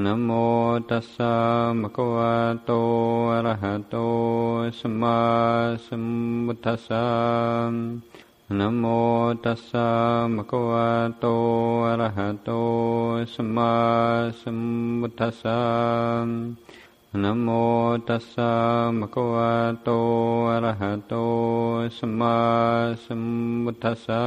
[0.00, 0.30] นะโม
[0.90, 1.34] ตัสสะ
[1.80, 2.70] มะคะวะโต
[3.32, 3.96] อะระหะโต
[4.78, 5.20] สัมมา
[5.86, 6.04] สัม
[6.46, 7.06] พุทธัสสะ
[8.58, 8.84] นะโม
[9.44, 9.88] ตัสสะ
[10.34, 10.88] มะคะวะ
[11.20, 11.26] โต
[11.86, 12.50] อะระหะโต
[13.34, 13.74] สัมมา
[14.40, 14.58] สัม
[15.00, 15.60] พุทธัสสะ
[17.22, 17.48] นะโม
[18.08, 18.52] ตัสสะ
[18.98, 19.50] มะคะวะ
[19.84, 19.90] โต
[20.50, 21.14] อะระหะโต
[21.98, 22.38] สัมมา
[23.04, 23.22] สัม
[23.64, 24.24] พุทธัสสะ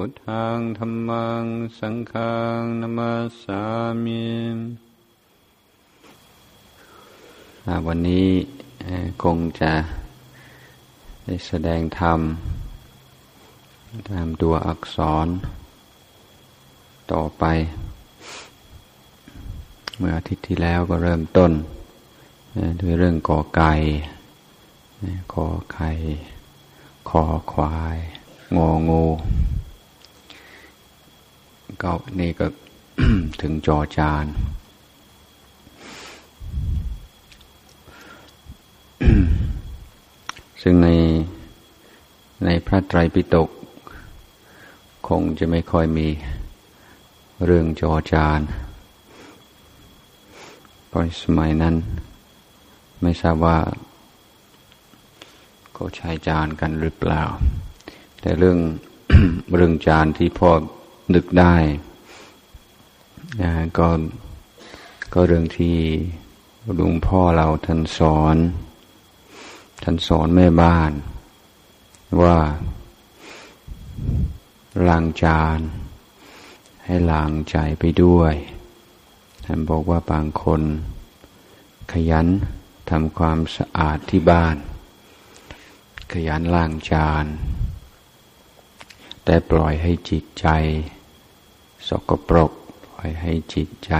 [0.00, 1.44] พุทธังธรรมัง
[1.78, 3.00] สังฆังนัม
[3.42, 3.62] สา
[4.04, 4.26] มิ
[7.86, 8.30] วันนี้
[9.22, 9.72] คงจะ
[11.24, 12.20] ได้แสดงธรรม
[14.10, 15.26] ตามตัวอักษร
[17.12, 17.44] ต่อไป
[19.98, 21.52] เมื่ออาทิตย์ที่แล้วก็เริ่มต้น
[22.80, 23.72] ด้วยเรื่องกอไก่
[25.32, 25.90] ขอไข่
[27.08, 27.22] คอ
[27.52, 27.98] ควาย
[28.56, 29.04] งองู
[31.82, 32.46] ก็นี่ก็
[33.40, 34.26] ถึงจอจาน
[40.62, 40.88] ซึ่งใน
[42.44, 43.50] ในพระไตรปิฎก
[45.08, 46.08] คงจะไม่ค่อยมี
[47.44, 48.40] เรื่องจอจาน
[50.88, 51.74] เพราะสมัยนั้น
[53.02, 53.58] ไม่ทราบว่า
[55.76, 57.22] ก็ใช้จานกันหรือเปล่า
[58.20, 58.58] แต่เรื่อง
[59.54, 60.50] เรื่องจานที่พ่อ
[61.14, 61.56] นึกได้
[63.42, 63.88] นะก็
[65.12, 65.78] ก็เรื่องที่
[66.76, 68.36] หลวงพ่อเราท่านสอน
[69.82, 70.92] ท่านสอนแม่บ้าน
[72.22, 72.38] ว่า
[74.88, 75.58] ล้างจาน
[76.84, 78.34] ให้ล้างใจไปด้วย
[79.44, 80.62] ท่านบอกว่าบางคน
[81.92, 82.26] ขยัน
[82.90, 84.56] ทำความสะอาดที่บ้าน
[86.12, 87.26] ขยันล้างจาน
[89.24, 90.46] แต่ปล่อยให้จิตใจ
[91.88, 92.52] สกปรก
[92.84, 93.92] ปล่อยให้จิตใจ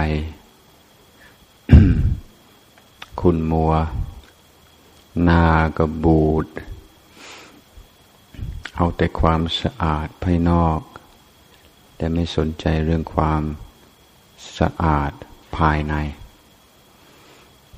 [3.21, 3.73] คุณมัว
[5.27, 5.45] นา
[5.77, 6.47] ก็บูด
[8.75, 10.81] เอาแต่ความสะอาดภายนอก
[11.95, 13.43] แต่ไม่สนใจเรื่องความ
[14.59, 15.11] สะอาด
[15.57, 15.95] ภายใน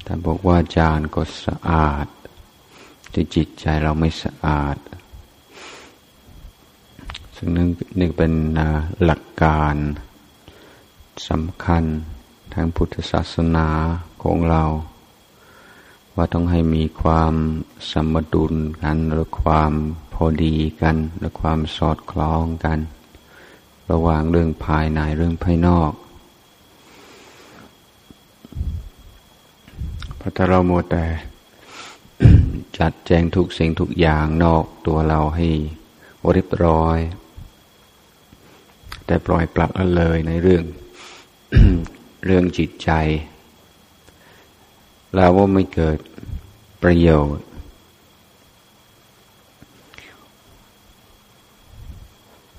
[0.04, 2.08] แต่บอกว่าจานก็สะอาด
[3.12, 4.78] แต่จิตใจเราไม่สะอาด
[7.36, 7.48] ซึ่ง
[8.00, 8.34] นึกเป็น
[9.04, 9.76] หลักการ
[11.28, 11.84] สำคัญ
[12.54, 13.68] ทางพุทธศาสนา
[14.24, 14.64] ของเรา
[16.16, 17.34] ว่าต้องให้มีความ
[17.92, 18.54] สมดุล
[18.84, 19.72] กันหรือความ
[20.14, 22.80] พอดีกันหรือความสอดคล้องกัน
[23.92, 25.92] ระหว่างเรื่องภายในเรื่องภายนอก
[30.20, 31.06] พระถ้าเราโมแต่
[32.78, 35.48] จัดแจงทุกสิ่งทุกอย่างนอกตัวเราให้
[36.34, 36.98] เรียบร้อย
[39.06, 40.66] แต่ปล่อยปลักละเลยในเรื่อง
[42.26, 42.90] เรื่องจิตใจ
[45.16, 45.98] แล้วว่าไม่เกิด
[46.84, 47.46] ประโยชน์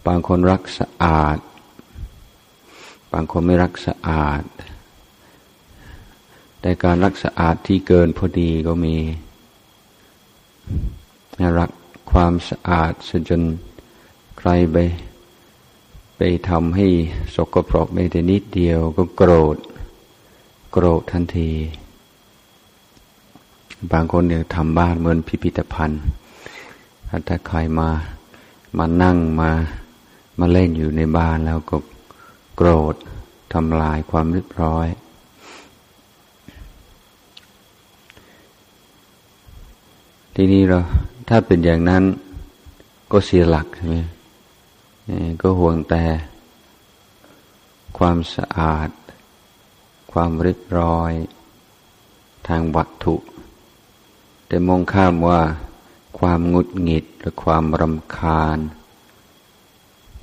[0.07, 1.39] บางคนรักสะอาด
[3.13, 4.43] บางคนไม่รักสะอาด
[6.61, 8.97] แต่การรักสะอาดที่เกินพอดีก็มี
[11.59, 11.71] รัก
[12.13, 12.93] ความสะอาด
[13.29, 13.43] จน
[14.39, 14.77] ใครไป
[16.23, 16.87] ไปทำให้
[17.35, 19.57] สกปรกไม่แต่นิดเดียวก็โกรธ
[20.73, 21.51] โกรธทันที
[23.93, 26.03] บางคนเนี่ยทำบ้านเหมือนพิพิธภัณฑ์
[27.29, 27.91] ถ้าใครมา
[28.79, 29.51] มานั่งมา
[30.39, 31.77] มาเล่นอยู่ในบ้านแล้วก็
[32.57, 32.95] โกรธ
[33.53, 34.89] ทำลายความเรียบร้อย
[40.35, 40.79] ทีนี้เรา
[41.29, 42.03] ถ้าเป็นอย่างนั้น
[43.13, 43.99] ก็เสียหลักใช่ไหม
[45.41, 46.05] ก็ห่วงแต่
[47.99, 48.91] ความสะอาด
[50.13, 51.13] ความเรียบร้อย
[52.49, 53.17] ทางวัตถุ
[54.47, 55.41] แต่มองข้ามว่า
[56.19, 58.59] ความงุดหงิดหรือความรำคาญ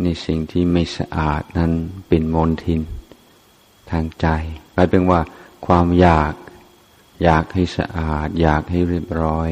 [0.02, 1.72] ในสิ่งที่ไม่สะอาดนั้น
[2.07, 2.81] เป็นมลทิน
[3.92, 4.28] ทางใจ
[4.75, 5.19] กลายเป็นว่า
[5.66, 6.33] ความอยาก
[7.24, 9.50] อยากให้สะอาด อยากให้เรียบร้อย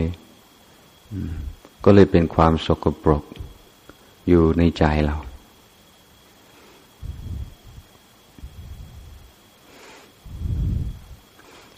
[1.83, 3.23] ก็เลยเป็นความสกปรก
[4.27, 5.15] อยู่ในใจเรา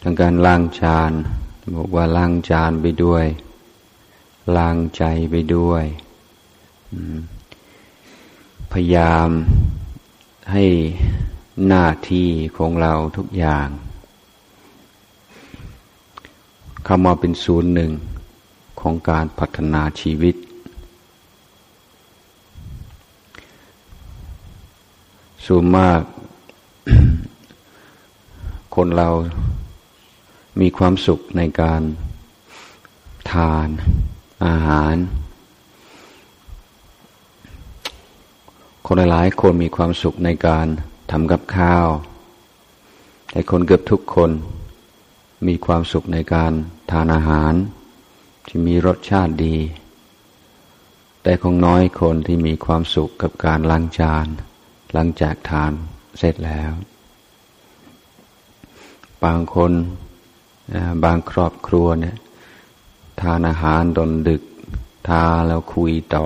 [0.02, 1.12] ทั้งการล้างจาน
[1.76, 3.26] บอกว่าล้างจานไปด้วย
[4.58, 5.86] ล้างใจไปด้วย
[8.72, 9.30] พยายาม
[10.52, 10.66] ให้
[11.68, 13.68] หน้าที่ของเราทุกอย่าง
[16.84, 17.92] เข้ามาเป็นศูนย์หนึ่ง
[18.80, 20.36] ของการพัฒนาชีวิต
[25.52, 26.02] ส่วนมาก
[28.76, 29.10] คนเรา
[30.62, 31.82] มีความสุขในการ
[33.32, 33.68] ทาน
[34.46, 34.96] อาหาร
[38.86, 40.68] คนหลายคนมีความสุขในการ
[41.12, 41.88] ทำกับข้าว
[43.32, 44.32] แต่คนเกือบทุกคน
[45.48, 46.54] มีความสุขในการ
[46.92, 47.54] ทานอาหาร
[48.48, 49.58] ที่มีรสชาติดี
[51.24, 54.28] แต่คงน้อยคนที่มีความสุขกับการล้างจาน
[54.94, 55.72] หลังจากทาน
[56.18, 56.72] เสร็จแล้ว
[59.24, 59.72] บางคน
[61.04, 62.16] บางครอบครัวเนี่ย
[63.22, 64.44] ทานอาหารจนดึก
[65.08, 66.26] ทาแล้วคุยต่อ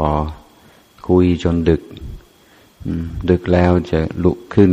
[1.08, 1.82] คุยจนดึก
[3.30, 4.72] ดึกแล้วจะลุกขึ้น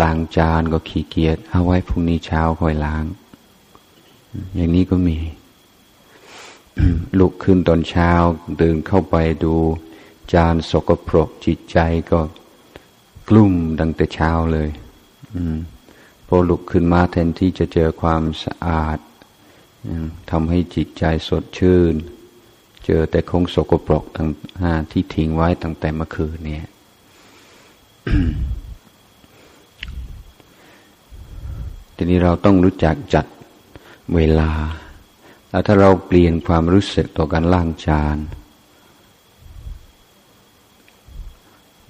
[0.00, 3.04] ล้างจานก็ขี้เกียจเอาไว้พรุ่งนี้เช้าค่อยล้าง
[4.54, 5.18] อย่างนี้ก็มี
[7.18, 8.10] ลุกขึ้นตอนเช้า
[8.58, 9.54] เดินเข้าไปดู
[10.32, 11.78] จานสกปรกจิตใจ
[12.10, 12.20] ก็
[13.28, 14.70] กลุ่มดังแต่เช้าเลย
[15.34, 15.58] อืม
[16.26, 18.98] พอลุกขึ้นมาแทนที่จะเจอความสะอาด
[20.30, 21.94] ทำให้จิตใจสดชื่น
[22.86, 26.66] เจอแต่คงสกปรกต่างที่ทิ้งไว้ตั้งแต่เมื่อคืนเนี่ย
[31.96, 33.26] ทีนี้เราต้องรู้จักจัด
[34.14, 34.50] เวลา
[35.50, 38.18] แล้วถ้าเราเปลี่ยนความรู้สึกต่อการล้างจาน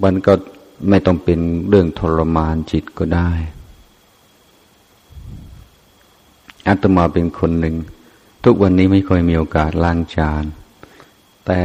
[0.05, 0.33] มันก็
[0.89, 3.31] ไม่ต้องเป็นเรื่องทรมานจิตก็ได้
[6.69, 7.77] อาตมาเป็นคนหนึ่ง
[8.45, 10.45] ทุกวันนี้ไม่ค่อยมีโอกาสล้างจาน
[11.47, 11.63] แต่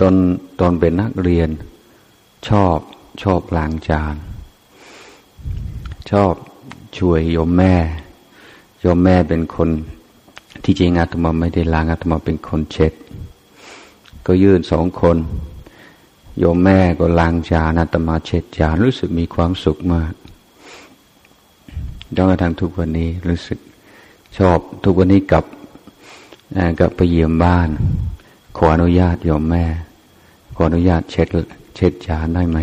[0.00, 0.14] ตอน
[0.60, 1.48] ตอนเป็นนักเรียน
[2.48, 2.78] ชอบ
[3.22, 4.14] ชอบล้างจาน
[6.10, 6.34] ชอบ
[6.98, 7.74] ช่วยโยมแม่
[8.80, 9.68] โยมแม่เป็นคน
[10.64, 12.92] ที่จริงอาตมาไม่ได้ล้างอาตมาเป็นคนเช็ด
[14.26, 15.16] ก็ยื่นสองคน
[16.38, 20.12] โยมแม่ก็ล้างจานอาตมาเช็ดจานรู้สึกมีความสุขมาก
[22.16, 23.58] จนกระทั่งทุกวันนี้รู้สึก
[24.38, 25.44] ชอบทุกวันนี้กับ
[26.80, 27.68] กับไปเยี่ยมบ้าน
[28.56, 29.64] ขออนุญาตโยมแม่
[30.56, 31.26] ขออนุญาตเช็ด
[31.76, 32.58] เช็ดจานได้ไหม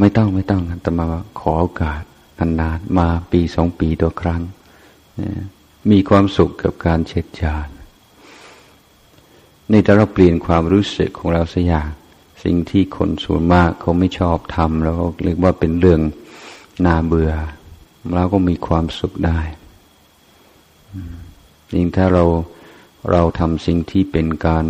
[0.00, 1.04] ไม่ต้องไม่ต้องแต่มา
[1.40, 2.02] ขอโอกาส
[2.38, 4.42] นานๆมาปีสองปีตัวครั้ง
[5.90, 7.68] มีความสุขกับการเช็ดจาน
[9.72, 11.88] นี่ถ้าเราเปลี่ยนความรู้สึกของเราสักอย่าง
[12.44, 16.00] สิ่งที่คนส่วนมากเขาไม่ชอบทำแล้วเรียกว่าเป็นเรื่อง
[16.86, 17.32] น่าเบื่อ
[18.14, 19.40] เราก็มีความสุขได้
[21.74, 22.24] ยิ่งถ้าเรา
[23.10, 24.64] เราทำสิ่งที่เป็นการ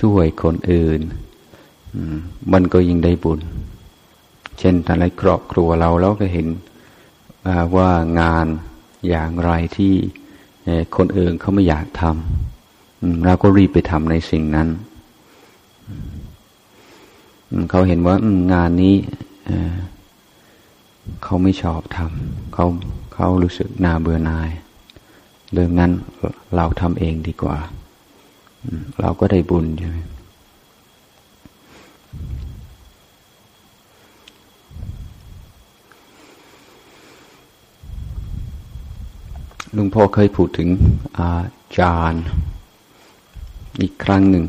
[0.00, 1.00] ช่วยคนอื่น
[2.52, 3.40] มันก็ยิ่งได้บุญ
[4.58, 6.48] เช่นแต่ในครอบครัวเราเราก็เห็น
[7.76, 7.90] ว่า
[8.20, 8.46] งาน
[9.08, 9.94] อย่างไรที่
[10.96, 12.55] คนอื่นเขาไม่อยากทำ
[13.24, 14.68] เราก็รีบไปทำในสิ่งนั้น
[17.70, 18.14] เขาเห็นว่า
[18.52, 18.94] งานนี้
[21.22, 22.66] เขาไม่ชอบทำเขา
[23.14, 24.50] เขารู้สึกน่าเบื่อหน่าย
[25.52, 25.90] เรื่องนั้น
[26.56, 27.58] เราทำเองดีกว่า
[29.00, 29.98] เราก็ได้บุญใช่ไหม
[39.76, 40.68] ลุงพ่อเคยพูดถึง
[41.18, 41.30] อา
[41.78, 42.24] จารย์
[43.82, 44.46] อีกครั้งหนึ่ง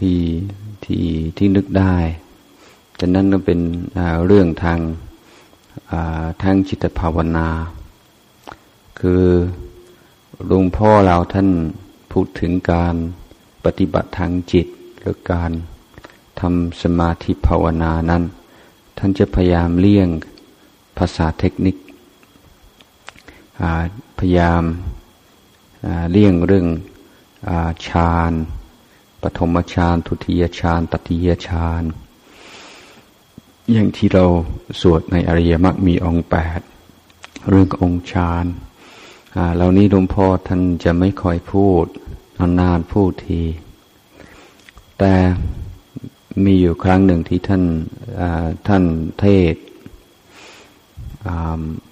[0.00, 0.20] ที่
[0.84, 1.04] ที่
[1.36, 1.96] ที่นึกได้
[2.98, 3.60] จากนั้นก็เป็น
[4.26, 4.80] เรื่องทาง
[6.42, 7.48] ทางจิตภาวนา
[8.98, 9.24] คือ
[10.46, 11.48] หลวงพ่อเราท่าน
[12.12, 12.94] พูดถึงการ
[13.64, 14.66] ปฏิบัติทางจิต
[14.98, 15.50] หรือการ
[16.40, 18.22] ทำสมาธิภาวนานั้น
[18.98, 20.08] ท่านจะพยายามเลี่ยง
[20.98, 21.76] ภาษาเทคนิค
[24.18, 24.62] พยายาม
[26.12, 26.66] เลี่ยงเรื่อง
[27.86, 28.32] ฌาน
[29.24, 31.82] ปฐมฌานทุติยฌานตติยฌาน
[33.72, 34.24] อย่างที่เรา
[34.80, 36.60] สวดในอริยมรรคมีองค์แปด
[37.48, 38.44] เรื่ององค์ฌาน
[39.54, 41.84] เหล่านี้หลวงพ่อท่านจะไม่ค่อยพูด
[42.38, 43.42] นานๆพูดที
[44.98, 45.14] แต่
[46.44, 47.62] มีอยู่ครั้งหนึ่งที่ท่าน
[48.68, 48.84] ท่าน
[49.20, 49.54] เทศ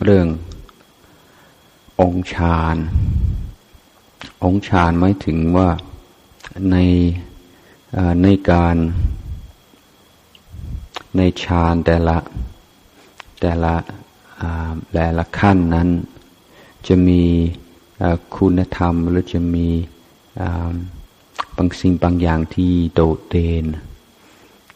[0.04, 0.26] เรื่อง
[2.00, 2.76] องค์ฌาน
[4.44, 5.68] องค์ฌานหมายถึงว่า
[6.70, 6.76] ใน
[8.22, 8.76] ในการ
[11.16, 12.16] ในฌานแต่ละ
[13.40, 13.74] แต่ละ
[14.92, 15.88] แต่ละขั้นนั้น
[16.86, 17.22] จะมี
[18.36, 19.66] คุณธรรมหรือจะมี
[21.56, 23.64] บางสิ่งบางอย่างที่โดดเด่น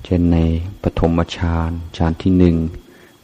[0.05, 0.39] เช่นใน
[0.83, 2.57] ปฐมฌานฌานที่หนึ่ง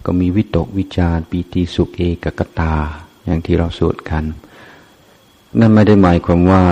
[0.04, 2.74] ก็มีวิตกวิจารปีติสุขเอกกตา
[3.24, 4.24] อย่างที่เราสวดกัน
[5.58, 6.62] นั่นไม่ได้หมายความว่า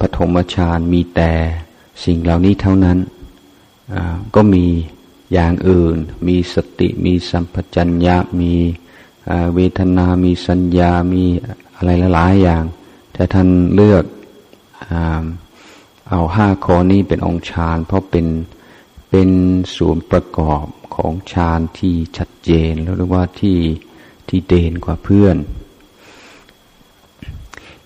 [0.00, 1.32] ปฐมฌานมีแต่
[2.04, 2.98] สิ่งเหล่านี้เท่านั้น
[4.34, 4.66] ก็มี
[5.32, 5.96] อย่างอื่น
[6.28, 8.52] มีสติ มีสัมปชัญญะ มี
[9.54, 11.24] เวทนา มีสัญญา มี
[11.74, 12.64] อะไรหลายอย่าง
[13.12, 14.04] แต่ท่านเลือก
[16.08, 18.26] เอาห้าข้อนี้เป็นองค์ฌาน เพราะเป็น
[19.10, 19.30] เป็น
[19.76, 20.64] ส่วนประกอบ
[20.94, 23.58] ของฌานที่ชัดเจน แล้วหรือว่าที่
[24.28, 25.36] ที่เด่นกว่าเพื่อน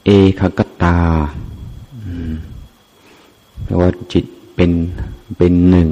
[0.04, 0.98] เอคกตา
[3.64, 4.70] แปลว่าจิตเป็น
[5.38, 5.90] เป็นหนึ่ง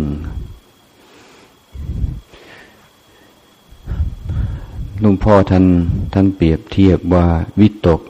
[5.00, 5.64] หลวงพ่อท่าน
[6.12, 7.26] ท่านเปรียบเทียบว่า
[7.60, 8.00] วิตก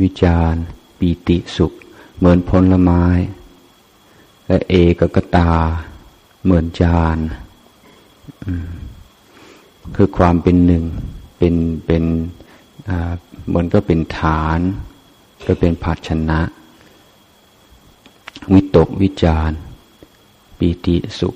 [0.00, 0.54] วิจาร
[0.98, 1.72] ปีติสุข
[2.16, 3.04] เหมือนผลไม้
[4.46, 5.52] และเอกกตา
[6.44, 7.18] เหมือนจาน
[9.96, 10.84] คือความเป็นหนึ่ง
[11.38, 11.54] เป็น
[11.86, 12.04] เป็น
[13.46, 14.60] เหมือนก็เป็นฐาน
[15.46, 16.40] ก็เป็นภาชนะ
[18.52, 19.50] วิตกวิจาร
[20.58, 21.34] ปีติสุข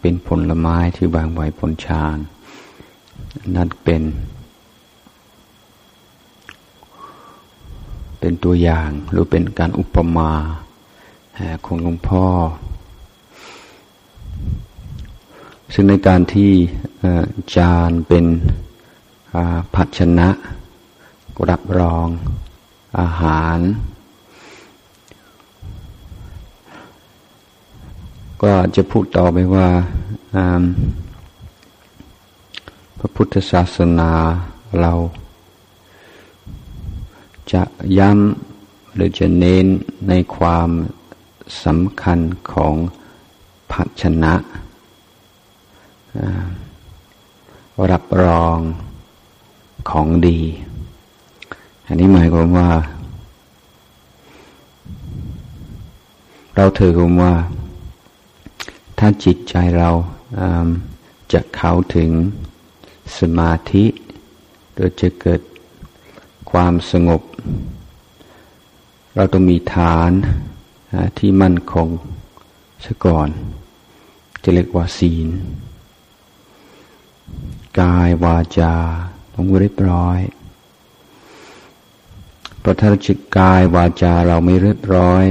[0.00, 2.18] เป็นผลไม้ที่บางไหวผลชาน
[3.54, 4.02] นั่นเป็น
[8.18, 10.32] เป็นตัวอย่างหรือเป็นการอุปมา
[11.64, 12.26] ของหลวงพ่อ
[15.74, 16.52] ซึ่งในการที่
[17.56, 18.24] จานเป็น
[19.74, 20.28] ผัชนะ
[21.50, 22.08] รับรอง
[23.00, 23.58] อาหาร
[28.42, 29.68] ก็จะพูดต่อไปว่า
[32.98, 34.10] พระพุทธศาสนา
[34.80, 34.92] เรา
[37.52, 37.62] จะ
[37.98, 39.66] ย้ำหรือจะเน้น
[40.08, 40.68] ในความ
[41.64, 42.18] สำคัญ
[42.52, 42.74] ของ
[43.70, 44.34] ภาชนะ
[47.90, 48.58] รับรอง
[49.90, 50.40] ของดี
[51.86, 52.70] อันนี้หมายความว่า
[56.56, 57.34] เราถือคมว่า
[59.02, 59.90] ถ้าจิตใจเรา
[61.32, 62.10] จะเข้าถึง
[63.18, 63.84] สมาธิ
[64.74, 65.40] โดยจะเกิด
[66.50, 67.22] ความสงบ
[69.14, 70.10] เราต้องมีฐาน
[71.18, 71.88] ที่มั่นคง
[72.84, 73.28] ซะก่อน
[74.42, 75.28] จะเรียกว่าศีล
[77.80, 78.74] กายวาจา
[79.34, 80.18] ต้องเรียบร้อย
[82.58, 85.24] เพราะถ้าจิตกายวาจาเราไม่เรียบร้อย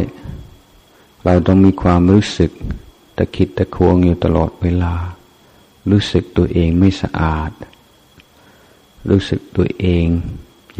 [1.26, 2.52] เราต้องมีความรู้สึก
[3.20, 4.94] ตะคิดตะควงอยู่ตลอดเวลา
[5.92, 7.52] รู้สึกตัวเองไม่สะอาด
[9.10, 10.06] รู้สึกตัวเอง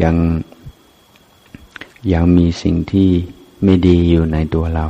[0.02, 0.16] ยัง
[2.12, 3.10] ยังมีสิ่งที่
[3.64, 4.86] ไม่ดีอยู่ในตัวเรา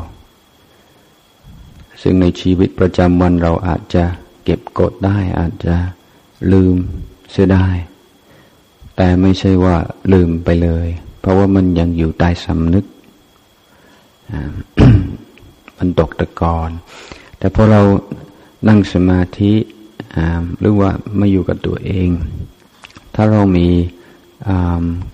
[2.02, 4.04] ซึ่งในชีวิตประจำวันเราอาจจะ
[4.44, 5.76] เก็บกดได้อาจจะ
[6.52, 6.76] ลืม
[7.32, 7.66] เสียได้
[8.96, 9.76] แต่ไม่ใช่ว่า
[10.12, 10.88] ลืมไปเลย
[11.20, 12.84] เพราะว่ามันยังอยู่ใต้สำนึก
[15.78, 16.70] มันตกตะกอน
[17.40, 17.82] แต่พอเรา
[18.68, 19.52] นั่งสมาธิ
[20.58, 22.08] หรือว่ามาอยู่กับตัวเอง
[23.14, 23.68] ถ้าเรามี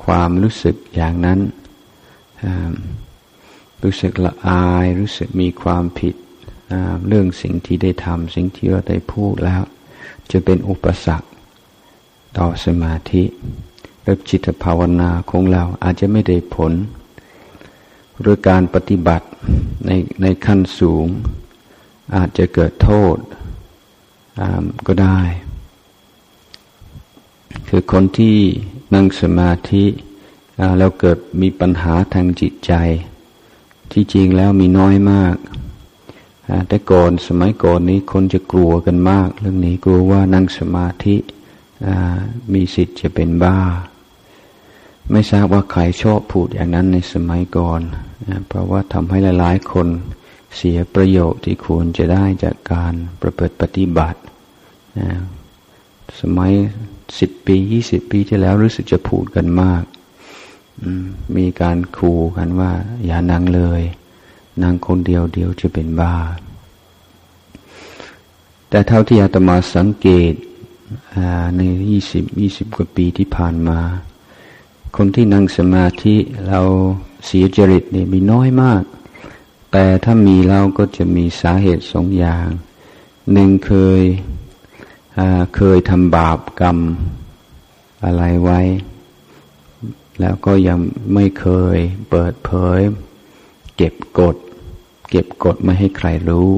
[0.05, 1.41] ความรู้สึกอย่างนั้น
[3.83, 6.15] รู้สึกละอาย รู้สึกมีความผิด
[7.09, 9.63] เรื่องสิ่งที่ได้ทำสิ่งที่เราได้พูดแล้ว
[10.31, 11.29] จะเป็นอุปสรรค
[12.39, 13.25] ต่อสมาธิ
[14.03, 16.73] หรือจิตภาวนาของเราอาจจะไม่ได้ผล
[18.21, 19.27] หรือการปฏิบัติ
[19.87, 19.91] ใน
[20.23, 21.07] ในขั้นสูง
[22.15, 23.17] อาจจะเกิดโทษ
[24.87, 25.21] ก็ได้
[27.69, 28.37] คือคนที่
[28.95, 29.85] นั่งสมาธิ
[30.79, 32.73] แล้วเกิดมีปัญหาทางจิตใจ
[33.93, 35.37] ที่จริงแล้วมีน้อยมาก
[36.69, 41.17] แต่ก่อนสมัยก่อนนี้คนจะกลัวกันมาก เรื่องนี้กลัวว่านั่งสมาธิ
[42.53, 43.59] มีสิทธิ์จะเป็นบ้า
[45.11, 47.81] ไม่ทราบว่าใครชอบพูดอย่างนั้นในสมัยก่อน
[48.47, 49.89] เพราะว่าทำให้หลาย ๆ คน
[50.57, 54.21] เสียประโยชน์ที่ควรจะได้จากการประพฤติปฏิบัติ
[56.21, 56.53] สมัย
[57.19, 59.85] สิบปียี่สิบปีที่แล้วรู้สึกจะพูดกันมาก
[61.37, 62.73] มีการขู่กันว่า
[63.05, 63.83] อย่านั่งเลย
[64.63, 66.15] นั่งคนเดียวเดียวจะเป็นบ้า
[68.69, 70.33] แต่เท่าที่อาตมาสังเกต
[71.57, 71.61] ใน
[71.91, 73.81] ยี่สิบยี่สิบกว่าปีที่ผ่านมา
[74.97, 76.17] คนที่นั่งสมาธิ
[76.49, 76.61] เรา
[77.27, 78.83] เสียจริตเนี่ยมีน้อยมาก
[79.73, 82.49] แต่ถ้ามีเราก็จะมีสาเหตุสองอย่าง
[83.33, 84.03] หนึ่งเคย
[85.57, 86.79] เคยทำบาปกรรม
[88.05, 88.61] อะไรไว้
[90.21, 90.79] แล้วก็ยัง
[91.15, 91.47] ไม่เค
[91.77, 91.79] ย
[92.11, 92.81] เปิดเผย
[93.77, 94.37] เก็บกด
[95.11, 96.51] เก็บกดไม่ให้ใครรู้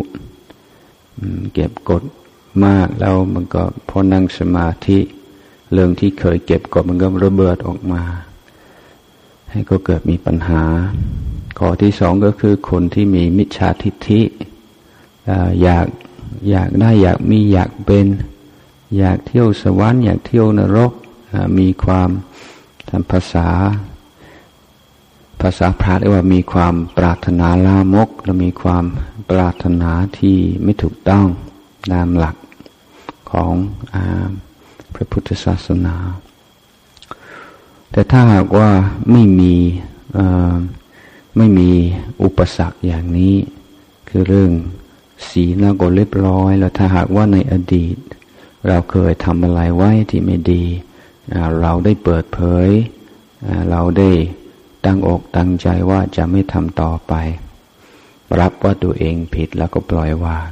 [1.55, 2.03] เก็บกด
[2.65, 4.99] มากแล้วมันก็พอนั่งสมาธิ
[5.73, 8.03] เรื่องที่เคยเก็บกดมันก็ระเบิดออกมา
[9.51, 10.63] ให้ก็เกิดมีปัญหา
[11.59, 14.21] ข้อที่สองก็คือคนที่มีมิจฉาทิฏฐิ
[15.63, 15.87] อยาก
[16.51, 18.07] อยากได้อยากมีอยากเป็น
[18.99, 20.93] อยากเที่ยวสวรรค์อยากเที่ยวนรก
[21.59, 22.09] มีความ
[22.89, 23.49] ทางภาษา
[25.41, 28.85] ภาษาพระเรียกว่ามีความปรารถนาลามก และมีความ
[29.31, 31.27] ปรารถนาที่ไม่ถูกต้อง
[31.93, 32.37] ตามหลัก
[33.31, 33.53] ของ
[33.95, 33.97] อ
[34.95, 35.97] พระพุทธศาสนา
[37.91, 38.71] แต่ถ้าหากว่า
[39.13, 39.55] ไม่มี
[41.39, 41.71] ไม่มี
[42.23, 43.37] อุปสรรคอย่างนี้
[44.09, 44.53] คือเรื่อง
[45.31, 47.97] ศีลแล้วก็เรียบร้อย แล้วถ้าหากว่าในอดีต
[48.67, 50.65] เราเคยทำอะไรไว้ที่ไม่ดี
[51.61, 52.69] เราได้เปิดเผย
[53.71, 54.11] เราได้
[54.85, 57.15] ตั้งอกตั้งใจว่าจะไม่ทำต่อไป
[58.41, 60.49] รับว่าตัวเองผิดแล้วก็ปล่อยวาง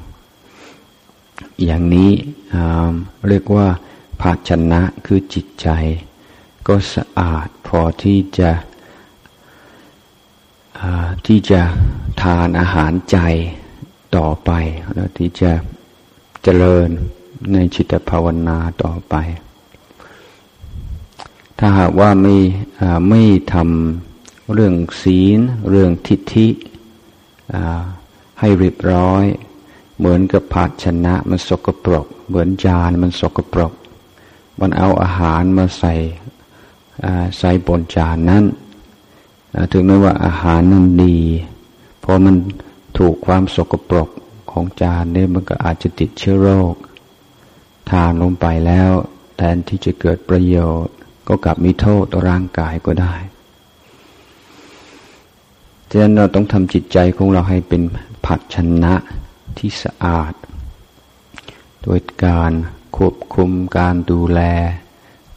[1.65, 2.11] อย่างนี้
[3.29, 3.67] เรียกว่า
[4.21, 5.69] ภาชนะคือจิตใจ
[6.69, 8.51] ก็สะอาดพอที่จะ
[11.27, 11.61] ที่จะ
[12.23, 13.19] ทานอาหารใจ
[14.17, 14.51] ต่อไป
[14.95, 15.53] แล้วที่จะ
[16.43, 16.89] เจริญ
[17.53, 19.15] ในจิตภาวนาต่อไป
[21.59, 22.37] ถ้าหากว่าไม่
[23.09, 25.39] ไม่ทำเรื่องศีล
[25.71, 26.49] เรื่องทิฏฐิ
[28.41, 29.25] ให้เรียบร้อย
[29.99, 33.73] เหมือนกับภาชนะมันสกปรก เหมือนจานมันสกปรก
[34.61, 35.95] มันเอาอาหารมาใส่
[37.39, 38.45] ใส่บนจานนั้น
[39.73, 41.19] ถึงแม้ว่าอาหารนั้นดี
[42.05, 42.35] พอมัน
[42.99, 44.09] ถูกความสกปรก
[44.51, 46.75] ของจานเนี่ยมันก็อาจจะติดเชื้อโรค
[47.91, 48.91] ทานลงไปแล้ว
[49.37, 50.95] แทนที่จะเกิดประโยชน์
[51.29, 53.15] ก็กลับมีโทษต่อร่างกายก็ได้
[55.91, 57.83] ฉะนั้นเราต้องทำจิตใจของเราให้เป็น
[58.25, 58.95] ผัดชนะ
[59.59, 60.33] ที่สะอาด
[61.83, 62.53] โดยการ
[62.97, 64.41] ควบคุมการดูแล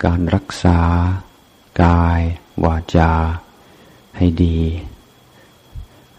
[0.06, 0.80] การรักษา
[1.84, 2.22] กาย
[2.64, 3.12] วาจา
[4.20, 4.60] ให้ดี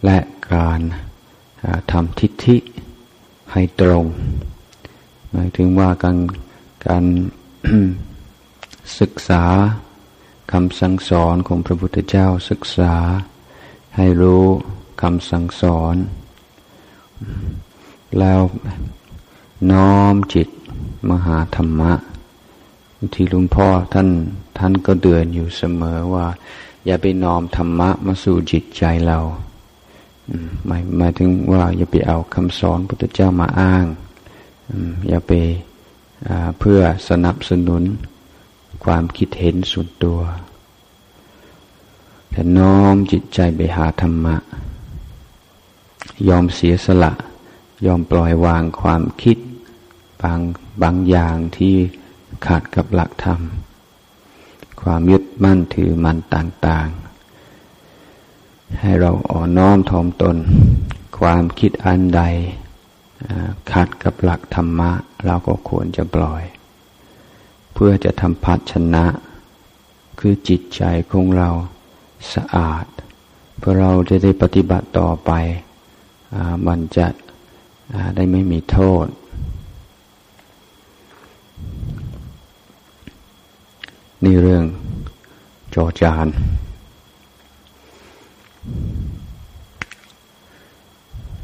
[0.04, 0.18] และ
[0.54, 0.80] การ
[1.90, 2.56] ทำทิฏฐิ
[3.52, 4.04] ให้ตรง
[5.30, 6.16] หมายถึงว่าการ
[6.88, 7.04] การ
[9.00, 9.44] ศึกษา
[10.52, 12.94] คำสั่งสอนของพระพุทธเจ้าศึกษา
[13.96, 14.44] ให้รู้
[15.02, 15.96] คำสั่งสอน
[18.18, 18.40] แล้ว
[19.72, 20.48] น้อมจิต
[21.10, 21.92] มหาธรรมะ
[23.14, 24.08] ที่ลวงพ่อท่าน
[24.58, 26.26] ท่านก็เดือนอยู่เสมอว่า
[26.86, 29.18] อย่าไปน้อมธรรมะมาสู่จิตใจเรา
[30.66, 33.86] หมายหมายถึงว่า อย่าไปเอาคำสอนพุทธเจ้ามาอ้าง
[35.08, 35.32] อย่าไป
[36.58, 37.82] เพื่อสนับสนุน
[38.84, 40.20] ความคิดเห็นส่วนตัว
[42.30, 44.36] แต่น้อมจิตใจไปหาธรรมะ
[46.28, 47.12] ยอมเสียสละ
[47.86, 49.38] ยอมปล่อยวางความคิด
[50.22, 50.40] บาง
[50.82, 51.74] บางอย่างที่
[52.46, 53.40] ขาดกับหลักธรรม
[54.82, 56.88] ความยึด มั่นถือมันต่าง
[58.04, 60.36] ๆ ให้เราอ่อนน้อมถ่อมตน
[61.18, 62.22] ความคิดอันใด
[63.72, 64.90] ขัดกับหลักธรรมะ
[65.26, 66.42] เราก็ควรจะปล่อย
[67.72, 69.04] เพื่อจะทำพัฒชนะ
[70.18, 71.48] คือจิตใจของเรา
[72.34, 72.86] สะอาด
[73.58, 75.32] เพื่อเราจะได้ปฏิบัติต่อไป
[76.66, 77.06] มันจะ
[78.16, 79.06] ได้ไม่มีโทษ
[84.24, 84.64] นี่เรื่อง
[85.84, 86.28] อจาน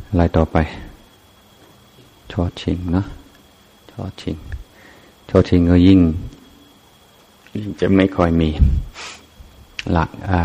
[0.09, 0.57] อะไรต่อไป
[2.33, 3.05] ชอชิงนะ
[3.91, 4.37] ชอชิง
[5.29, 6.01] ชอชิงก็ยิ่ง
[7.57, 8.49] ยิ่งจะไม่ค่อยมี
[9.91, 10.43] หลักา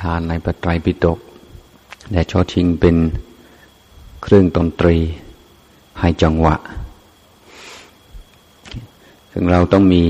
[0.00, 1.18] ทานในปไตรปิฎก
[2.12, 2.96] แต่ชอชิงเป็น
[4.22, 4.96] เครื่องดนตรี
[6.00, 6.56] ให้จังหวะ
[9.32, 10.02] ซึ่งเราต้องมี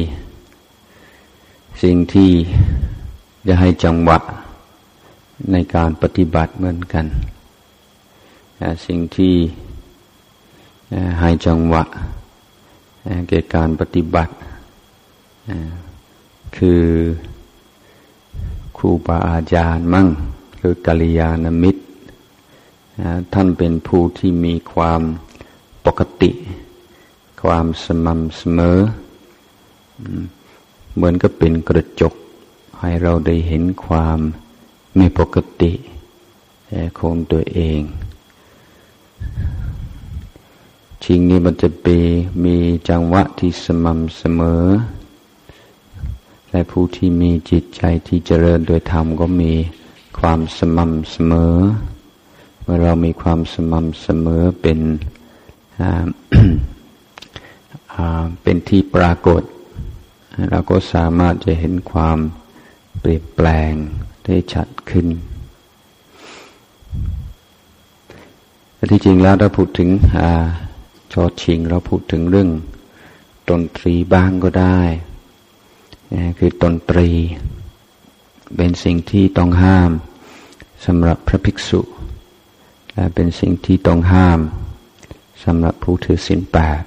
[1.82, 2.32] สิ่งที่
[3.46, 4.18] จะให้จังหวะ
[5.52, 7.06] ในการปฏิบัติเหมือนกัน
[8.86, 9.34] สิ่งที่
[11.20, 11.82] ให้จังหวะ
[13.28, 14.32] เกี่ยวการปฏิบัติ
[16.56, 16.82] คือ
[18.76, 20.08] ครูบาอาจารย์มั่ง
[20.60, 21.82] คือกัลยาณมิตร
[23.32, 25.02] ท่านเป็นผู้ที่มีความ
[25.86, 26.30] ปกติ
[27.42, 28.78] ความสม่ำเสมอ
[30.94, 32.14] เหมือนกับเป็นกระจก
[32.80, 34.18] ให้เราได้เห็นความ
[34.96, 35.72] ไม่ปกติ
[36.98, 37.80] คงตัวเอง
[41.04, 41.86] ชิงนี้มันจะไป
[42.44, 42.56] มี
[42.88, 44.64] จังหวะที่สม่ำเสมอ
[46.50, 49.52] และผู้ที่มีจิตใจที่เจริญโดยธรรมก็มี
[50.18, 51.56] ความสม่ำเสมอ
[52.62, 54.78] เมื่อเรามีความสม่ำเสมอเป็น
[58.42, 59.42] เป็นที่ปรากฏ
[60.50, 62.18] เราก็สามารถจะเห็นความ
[63.00, 63.72] เปลี่ยนแปลง
[64.24, 65.06] ได้ชัดขึ้น
[68.74, 69.88] แต่ที่จริงแล้วถ้าพูดถึง
[70.22, 70.24] อ
[71.12, 72.50] ชอชิง เราพูดถึงเรื่อง
[73.50, 74.80] ดนตรีบ้างก็ได้
[76.38, 77.10] คือตนตรี
[78.56, 79.90] เป็นสิ่งที่ต้องห้าม
[80.86, 81.80] สำหรับพระภิกษุ
[82.94, 84.40] และเป็นสิ่งที่ต้องห้าม
[85.44, 86.82] สำหรับผู้ถือศีลแปด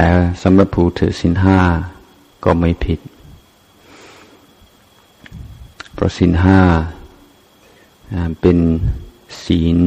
[0.00, 0.10] แต่
[0.42, 1.58] สำหรับผู้ถือศีลห้า
[2.44, 3.00] ก็ไม่ผิด
[5.94, 6.60] เพราะศีลห้า
[8.40, 8.58] เป็น
[9.44, 9.78] ศีล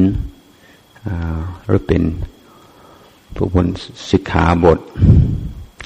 [1.66, 2.02] หรือเป็น
[3.34, 3.66] ผู้บน
[4.10, 4.78] สิกขาบท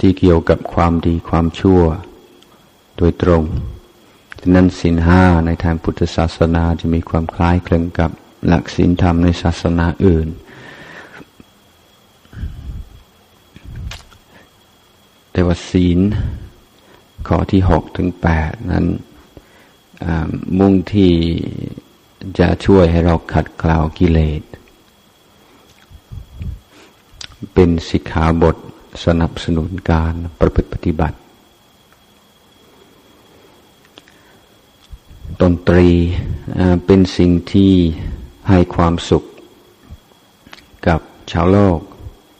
[0.00, 1.80] ที่เกี่ยวกับความดีความชั่ว
[2.96, 3.42] โดยตรง
[4.40, 8.10] ฉะนั้นศีลห้าในทางพุทธศาสนาจะมีความคล้ายคลึงกับ
[8.46, 10.28] หลักศีลธรรมในศาสนาอื่น
[15.36, 16.00] แต่ว่าศีล
[17.28, 18.86] ข้อที่หกถึงแปดนั้น
[20.58, 21.12] มุ่งที่
[22.38, 24.42] จะช่วยให้เราขัดเกลากิเลส
[27.54, 28.56] เป็นสิกขาบท
[29.04, 31.16] สนับสนุนการประพฤติปฏิบัติ
[35.40, 35.88] ดนตรี
[36.86, 37.72] เป็นสิ่งที่
[38.48, 39.24] ให้ความสุข
[40.86, 41.00] กับ
[41.32, 41.78] ชาวโลก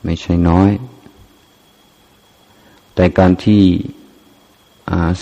[0.04, 0.70] ไม่ใช่น้อย
[2.96, 3.62] แต่การที่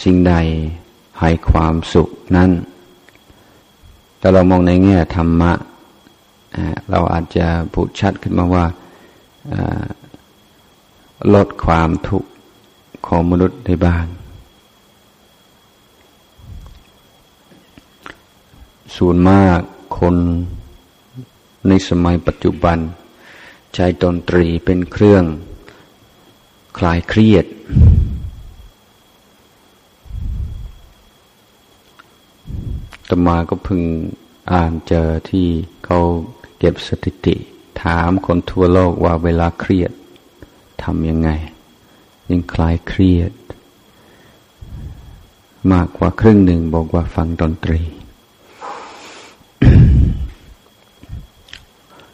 [0.03, 0.35] สิ่งใด
[1.21, 2.51] ให้ความสุขนั้น
[4.21, 5.53] ถ้าเรามองในแง่ธรรมะ
[6.91, 8.67] เราอาจจะพูดชัดขึ้นมาว่า
[11.35, 12.29] ลดความทุกข์
[13.07, 14.07] ของมนุษย์ได้บ้าง
[18.97, 19.59] ส่วนมาก
[19.99, 20.17] คน
[21.69, 22.79] ในสมัยปัจจุบัน
[23.75, 25.25] ใช้ดนตรีเป็นเครื่อง
[26.79, 27.47] คลายเครียด
[33.09, 33.83] ตมาก็พึง
[34.53, 35.47] อ่านเจอที่
[35.85, 35.99] เขา
[36.59, 37.37] เก็บสถิติ
[37.83, 39.93] ถามคนทั่วโลกว่าเวลาเครียด
[40.83, 41.31] ทำยังไง
[42.31, 43.33] ยังคลายเครียด
[45.73, 47.81] มากกว่าครึ่งหนึ่งบอกว่าฟังดนตรี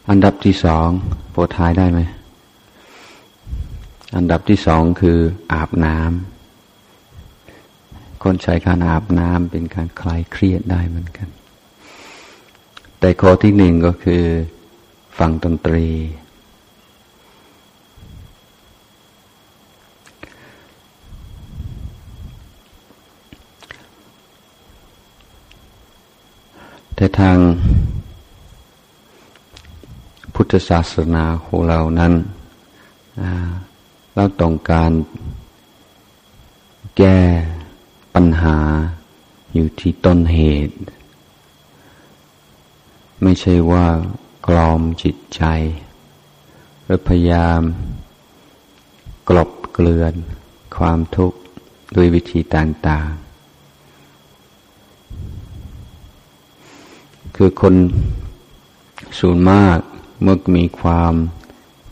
[0.09, 0.89] อันดับที่สอง
[1.31, 2.01] โปรทายได้ไหม
[4.17, 5.19] อันดับที่สองคือ
[5.53, 11.29] อาบน้ำคนใช้การอาบน้ำเป็นการคลายเครียดได้เหมือนกัน
[13.01, 14.23] แต่ข้อที่หนึ่งก็คือ
[15.19, 15.87] ฟังดนตรี
[26.95, 27.39] แต่ทาง
[30.35, 32.13] พุทธศาสนาของเรานั้น
[34.15, 34.93] เราต้องการ
[36.97, 37.21] แก้
[38.15, 38.59] ปัญหา
[39.53, 40.77] อยู่ที่ต้นเหตุ
[43.23, 43.87] ไม่ใช่ว่า
[44.47, 45.43] กลอมจิตใจ
[46.85, 47.61] หรือพยายาม
[49.29, 50.15] กลบเกลื่อน
[50.77, 51.39] ความทุกข์
[51.97, 53.31] ด้วยวิธีต่างๆ
[57.37, 57.75] คือคน
[59.19, 59.79] ส่วนมาก
[60.23, 61.15] เมื่อมีความ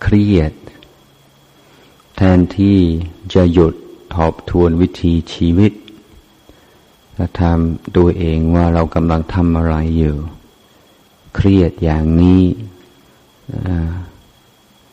[0.02, 0.52] เครียด
[2.20, 2.78] แทนที่
[3.34, 3.74] จะหยุด
[4.14, 5.72] ทบทวนวิธีชีวิต
[7.14, 10.16] และทำดูเองว่าเรากำลังทำอะไรอยู่
[11.34, 12.42] เครียดอย่างนี้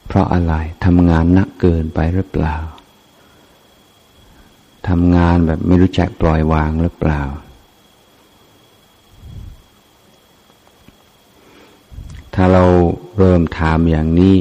[0.06, 0.54] เพราะอะไร
[0.86, 2.56] ทำงานนักเกินไปหรือเปล่า
[4.90, 7.22] ทำงานแบบไม่รู้จักปล่อยวางหรือเปล่า
[12.34, 12.64] ถ้าเรา
[13.18, 14.36] เริ่มถามอย่างนี้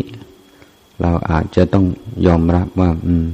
[1.04, 1.86] เราอาจจะต้อง
[2.26, 3.26] ยอมรับว่า อืม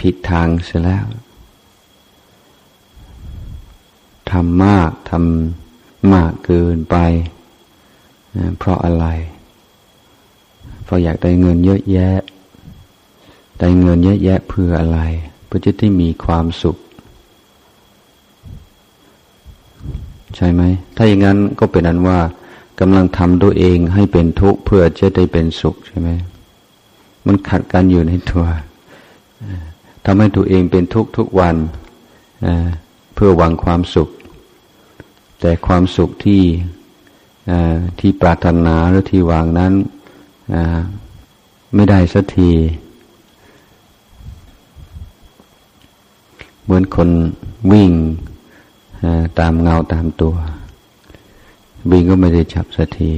[0.00, 1.06] ผิดทางเสียแล้ว
[4.30, 6.96] ทำมากทำมากเกินไป
[8.58, 9.06] เพราะอะไร
[10.84, 12.20] เพราะอยากได้เงินเยอะแยะ
[13.60, 15.00] ได้เงินเยอะแยะเพื่ออะไร
[15.46, 16.76] เพื่อจะได้มีความสุข
[20.36, 20.62] ใช่ไหม
[20.96, 22.18] ถ้าอย่างนั้นก็เป็นนั้นว่า
[22.80, 26.10] กำลังทำตัวเองให้เป็นทุกข์เพื่อจะได้เป็นสุขใช่ไหม
[27.26, 28.44] มันขัดกันอยู่ในตัว
[30.04, 31.56] ทำให้ตัวเองเป็นทุกข์ทุกวัน
[33.14, 34.08] เพื่อหวังความสุข
[35.40, 36.42] แต่ความสุขที่
[37.98, 39.72] ที่ปรารถนาหรือที่หวังนั้น
[41.74, 42.50] ไม่ได้สักที
[46.64, 47.08] เหมือนคน
[47.72, 47.90] วิ่ง
[49.38, 50.34] ตามเงาตามตัว
[51.90, 53.10] วิ่งก็ไม่ได้จับสักที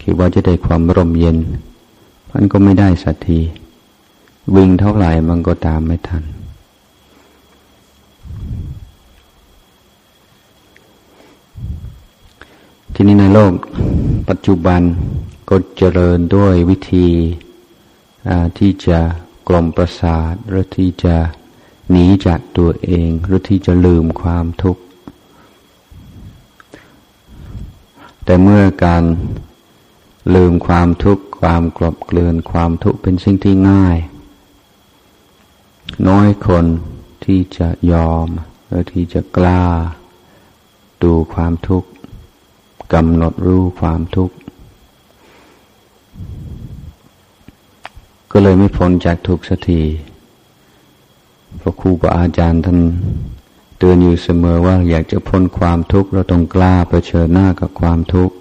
[0.00, 1.36] คิดว่าจะได้ความร่มเย็น
[2.32, 3.40] มันก็ไม่ได้สักที
[4.56, 6.24] วิ่งเท่าไหร่มันก็ตามไม่ทัน
[12.94, 13.52] ทีนี้ในโลก
[14.28, 14.80] ปัจจุบัน
[15.48, 17.08] ก็เจริญด้วยวิธี
[18.58, 19.00] ที่จะ
[19.48, 21.16] กลมประสาทหรือที่จะ
[21.90, 24.82] หนีจากตัวเอง หรือที่จะลืมความทุกข์
[28.30, 29.04] แต่เมื่อการ
[30.34, 33.98] ลืมความทุกข์ความกลบเกลื่อนความทุกข์เป็นสิ่งที่ง่าย
[36.08, 36.64] น้อยคน
[37.24, 38.28] ที่จะยอม
[38.66, 39.64] หรือที่จะกล้า
[41.02, 41.88] ดูความทุกข์
[42.92, 44.36] กำหนดรู้ความทุกข์
[48.32, 49.82] ก็เลยไม่พ้นจากทุกข์สักที
[51.60, 52.78] พระครูบาอาจารย์ท่าน
[53.82, 58.34] เตือนอยู่เสมอว่าอยากจะพ้นความทุกข์เราต้องกล้าเผชิญหน้ากับความทุกข์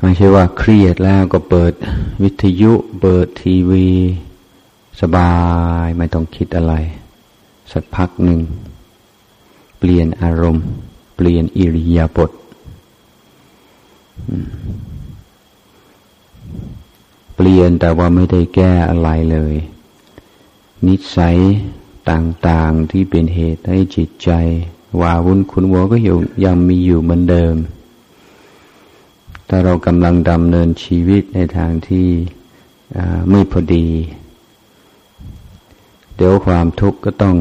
[0.00, 1.72] ไม่ใช่ว่าเครียดแล้วก็เปิด
[2.22, 3.88] วิทยุเปิดทีวี
[5.00, 5.32] สบา
[5.84, 6.74] ยไม่ต้องคิดอะไร
[7.72, 8.40] สักพักหนึ่ง
[9.78, 10.66] เปลี่ยนอารมณ์
[11.16, 12.30] เปลี่ยนอิริยาบถ
[17.36, 19.54] เปลี่ยนแต่ว่าไม่ได้แก้อะไรเลย
[20.86, 21.38] นิสัย
[22.10, 24.30] ต่างๆที่เป็นเหตุให้จิตใจ
[25.00, 27.54] วาวุ่นคุณวัวก็อยู่ยังมีอยู่เหมือนเดิม
[29.48, 32.08] ถ้าเรากำลังดำเนินชีวิตในทางที่
[33.30, 33.86] ไม่พอดี
[36.16, 37.36] เดี๋ยวความทุกข์ก็ต้อง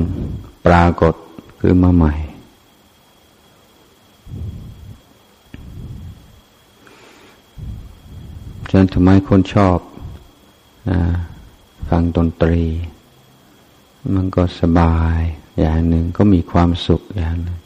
[0.65, 1.13] ปรากฏ
[1.59, 2.13] ขึ้นมาใหม่
[8.69, 9.77] ฉะนั้นทำไมคนชอบ
[10.89, 10.91] อ
[11.89, 12.61] ฟังดนตรี
[14.15, 15.19] มันก็สบาย
[15.59, 17.59] อย่างหนึ่งก็มีความสุขอย่างหนึ่ง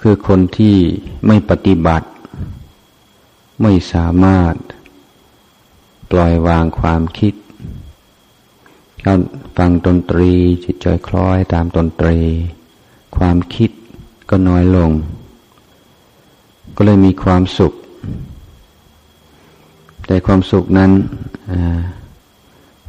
[0.00, 0.76] คือคนที่
[1.26, 2.08] ไม่ปฏิบัติ
[3.62, 4.54] ไม่สามารถ
[6.10, 7.34] ปล่อยวางความคิด
[9.02, 9.14] เรา
[9.56, 10.32] ฟังดนตรี
[10.64, 12.18] จิตใจคล้อยตามดนตรี
[13.16, 13.70] ความคิด
[14.30, 14.90] ก็น้อยลง
[16.76, 17.72] ก็เลยมีความสุข
[20.06, 20.90] แต่ความสุขนั้น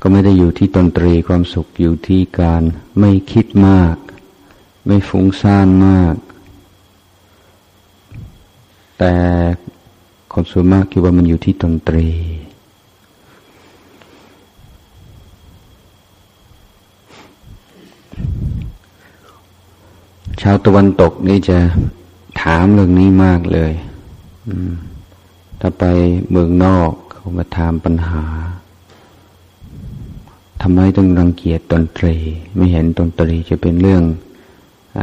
[0.01, 2.63] ก็ไม่ได้อยู่ที่ดนตรีความสุขอยู่ที่การ
[2.99, 3.95] ไม่คิดมาก
[4.85, 6.15] ไม่ฟุ้งซ่านมาก
[8.99, 9.15] แต่
[10.33, 12.07] คนส่วนมากคิดว่ามันอยู่ที่ดนตรี
[20.41, 21.57] ชาวตะวันตกนี่จะ
[22.41, 23.73] ถามเรื่องนี้มากเลย
[25.59, 25.83] ถ้าไป
[26.29, 28.23] เมืองนอกเขามาถามปัญหา
[30.61, 32.15] ทำไมต้องรังเกียจดนตรี
[32.55, 34.03] ไม่เห็นดนตรีจะเป็นเรื่อง
[34.99, 35.01] อ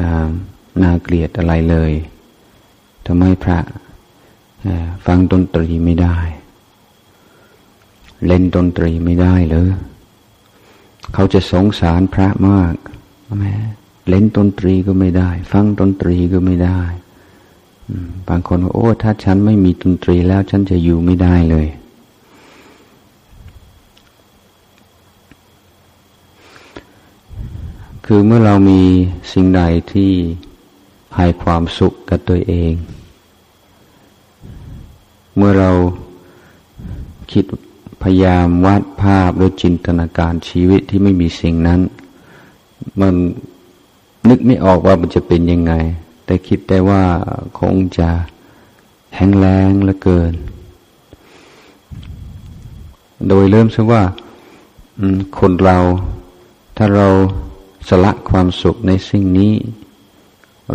[0.83, 1.93] น่าเกลียดอะไรเลย
[3.07, 3.59] ทำไมพระ
[5.07, 6.17] ฟังดนตรีไม่ได้
[8.27, 9.71] เล่นดนตรีไม่ได้เลย
[11.15, 12.75] เขาจะสงสารพระมาก
[13.39, 13.55] แม่
[14.09, 16.81] เล่นดนตรีก็ไม่ได้ ฟังดนตรีก็ไม่ได้
[18.29, 21.67] บางคนโอ้ ถ้าฉันไม่มีดนตรีแล้วฉันจะอยู่ไม่ได้เลย
[28.11, 28.81] คือเมื่อเรามี
[29.33, 30.13] สิ่งใดที่
[31.17, 32.73] ให้ความสุขกับตัวเอง
[35.37, 35.71] เมื่อเรา
[37.33, 37.45] คิด
[38.03, 41.81] พยายามวาดภาพหรือจินตนาการชีวิตที่ไม่มีสิ่งนั้น
[43.01, 43.15] มัน
[44.29, 45.73] นึกไม่ออกว่ามันจะเป็นยังไง
[46.25, 47.03] แต่คิดได้ว่า
[47.59, 48.11] คงจะ
[49.17, 50.33] แห้งแล้งเหลือเกิน
[53.29, 54.03] โดยเริ่มซะว่า
[55.39, 55.79] คนเรา
[56.77, 57.09] ถ้าเรา
[57.89, 59.55] สละความสุขในสิ่งนี้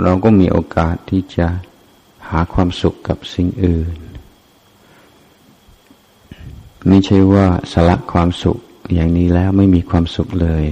[0.02, 1.48] เราก็มีโอกาสที่จะ
[2.30, 3.96] หาความสุขกับสิ่งอื่น
[6.88, 8.58] ไม่ใช่ว่าสละความสุข
[8.94, 10.66] อย่างนี้แล้วไม่มีความสุขเลย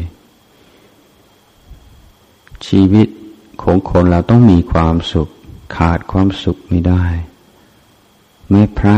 [2.67, 3.07] ชีวิต
[3.63, 5.29] ของคนเราต้องมีความสุข
[5.75, 7.05] ขาดความสุขไม่ได้
[8.49, 8.97] แม้พระ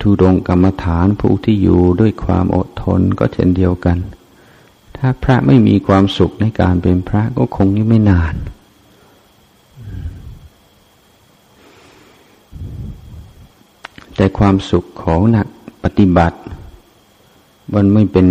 [0.00, 3.98] ทุดงกรรมฐานผู้ที่อยู่ด้วยความอดทนก็เช่นเดียวกัน
[5.06, 8.34] ถ้าพระไม่มีความสุขในการเป็นพระก็คงยังไม่นาน
[14.16, 15.46] แต่ความสุขของนัก
[15.84, 16.38] ปฏิบัติ
[17.74, 18.26] มันไม่เป็น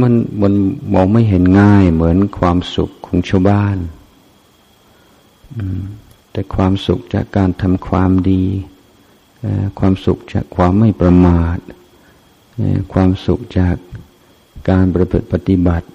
[0.00, 0.12] มัน
[0.42, 0.52] มัน
[0.92, 3.76] มองไม่เห็นง่ายเหมือนความสุขของชาวบ้าน
[6.30, 8.44] แต่ความสุขจากการทำความดี
[9.78, 11.58] ความสุขจากความไม่ประมาท
[12.92, 13.76] ความสุขจาก
[14.68, 15.86] การประพฤติปฏิบัติ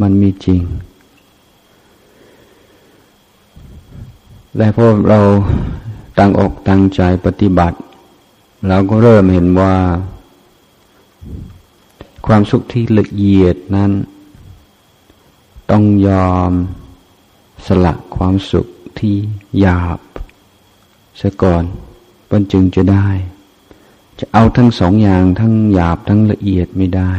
[0.00, 0.62] มันมีจริง
[4.56, 5.20] แต่พอเรา
[6.18, 7.78] ตั้งอกตั้งใจปฏิบัติ
[8.68, 9.74] เราก็เริ่มเห็นว่า
[12.26, 13.92] ความสุขที่ละเอียดนั้น
[15.70, 16.52] ต้องยอม
[17.66, 18.66] สละความสุข
[18.98, 19.14] ที่
[19.60, 20.00] หยาบ
[21.20, 21.64] ซะก่อน
[22.30, 23.08] มันจึงจะได้
[24.18, 27.12] จะเอาทั้งสองอย่างทั้งหยาบทั้งละเอียดไม่ได้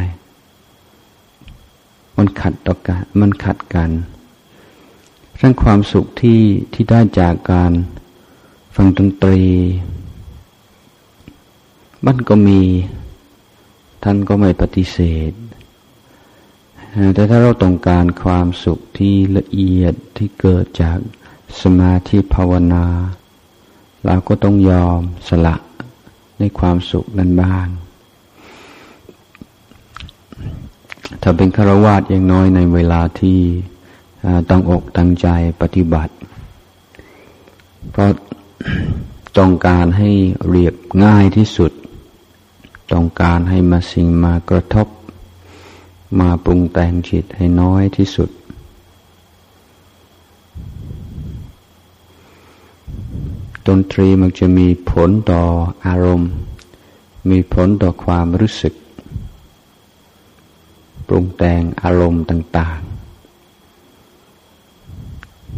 [2.18, 3.90] มันขัดต่อกันมันขัดกัน
[5.40, 6.40] ทั้งความสุขที่
[6.72, 7.72] ที่ได้จากการ
[8.76, 9.42] ฟังดนตรี
[12.06, 12.60] มันก็มี
[14.02, 14.98] ท่านก็ไม่ปฏิเส
[15.30, 15.32] ธ
[17.14, 20.98] แต่ถ้าเราต้องการความสุขที่ละเอียดที่เกิดจาก
[21.62, 22.86] สมาธิภาวนา
[24.06, 25.56] เราก็ต้องยอมสละ
[26.38, 27.68] ในความสุขนั้นบ้าง
[31.22, 33.40] ถ้าเป็นฆราวาสอย่างน้อยในเวลาที่
[34.50, 35.28] ตั้งอกตั้งใจ
[35.60, 36.14] ปฏิบัติ
[37.90, 38.10] เพราะ
[39.38, 40.10] ต้องการให้
[40.48, 41.72] เรียบง่ายที่สุด
[42.92, 44.86] ต้องการให้มาสิ่งมากระทบ
[46.20, 48.30] มาปรุงแต่งจิตให้น้อยที่สุด
[53.66, 55.42] ดนตรีมันจะมีผลต่อ
[55.86, 56.30] อารมณ์
[57.30, 58.74] มีผลต่อความรู้สึก
[61.08, 62.86] ปรุงแต่งอารมณ์ต่าง ๆ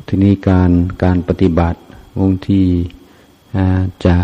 [0.06, 0.70] ทีนี้การ
[1.04, 1.80] การปฏิบัติ
[2.18, 2.66] บางที่
[4.04, 4.16] จะ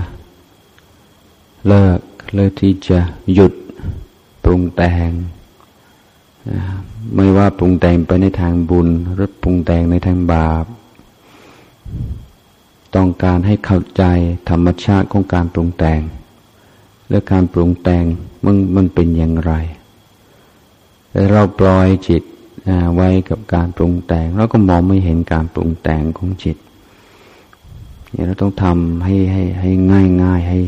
[1.67, 1.99] เลิก
[2.35, 3.01] เลิกที่จะ
[3.35, 3.53] หยุด
[4.45, 5.11] ปรุงแต่ง
[7.15, 10.65] ไม่ว่าปรุงแต่งไปในทางบุญ หรือปรุงแต่งในทางบาป
[12.95, 14.03] ต้องการให้เข้าใจ
[14.51, 16.01] ธรรมชาติของการปรุงแต่ง
[17.11, 18.05] และการปรุงแต่ง
[18.45, 19.53] มันมันเป็นอย่างไร
[21.17, 22.23] แต่เราปล่อยจิต
[22.95, 26.57] ไว้กับการปรุงแต่งเราก็มองไม่เห็นการปรุงแต่งของจิต
[28.11, 30.61] เนี่ยเราต้องทำให้ให้ให้ง่ายง่ายให้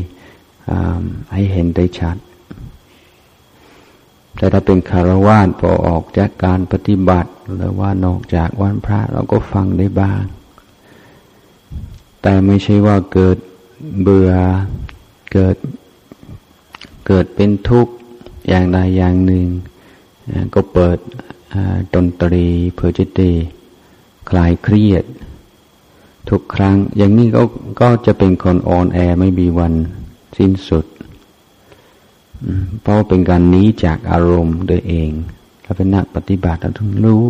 [1.33, 2.17] ให้เห็นได้ชัด
[4.37, 10.21] แต่ถ้าเป็นคารวะพอออกจากการปฏิบัติหรือว่านอกจากวันพระเราก็ฟังได้บ้าง
[12.21, 13.37] แต่ไม่ใช่ว่าเกิด
[14.01, 14.31] เบื่อ
[15.33, 15.55] เกิด
[17.07, 17.93] เกิดเป็นทุกข์
[18.47, 19.47] อย่างใดอย่างหนึ่ง
[20.53, 20.97] ก็เปิด
[21.95, 23.29] ดนตรีเพื่อจะได้
[24.29, 25.03] คลายเครียด
[26.29, 27.43] ทุกครั้ง อย่างนี้ก็
[27.81, 29.73] ก็จะเป็นคนอ่อนแอไม่มีวัน
[30.37, 30.85] สิ้นสุด
[32.81, 35.09] เพราะเป็นการหนีจากอารมณ์โดยเอง
[35.63, 37.23] ถ้าเป็นนักปฏิบัติเราต้องรู้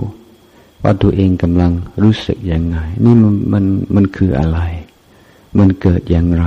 [0.84, 1.72] ว่าตัวเองกำลัง
[2.04, 4.60] รู้สึกยังไง นี่มันมันมันคืออะไร
[5.58, 6.46] มันเกิดอย่างไร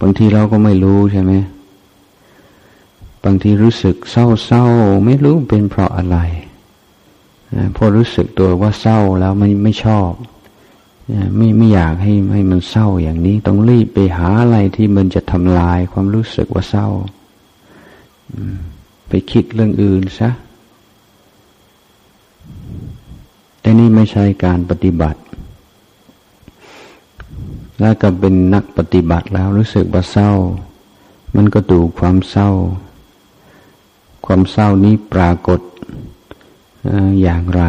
[0.00, 1.32] บางทีเราก็ไม่รู้ใช่ไหม
[3.24, 4.64] บางทีรู้สึกเศร้าเศร้า
[5.04, 6.18] ไม่รู้เป็นเพราะอะไร
[7.76, 10.10] พอรู้สึกตัวว่าเศร้าแล้วไม่ไม่ชอบ
[11.36, 16.88] ไม่ไม่อยากให้ให้มันเศร้าอย่างนี้ ต้องรีบไปหาอะไรที่มันจะทำลายความรู้สึกว่าเศร้า
[19.08, 20.30] ไปคิดเรื่องอื่นซะ
[23.60, 25.20] แต่นี่ไม่ใช่การปฏิบัติ
[27.80, 30.32] แล้วก็เป็นนักปฏิบัติแล้วรู้สึกว่าเศร้า
[31.36, 32.50] มันก็ดูความเศร้า
[34.30, 35.60] ความเศร้านี้ปรากฏ
[37.22, 37.62] อย่างไร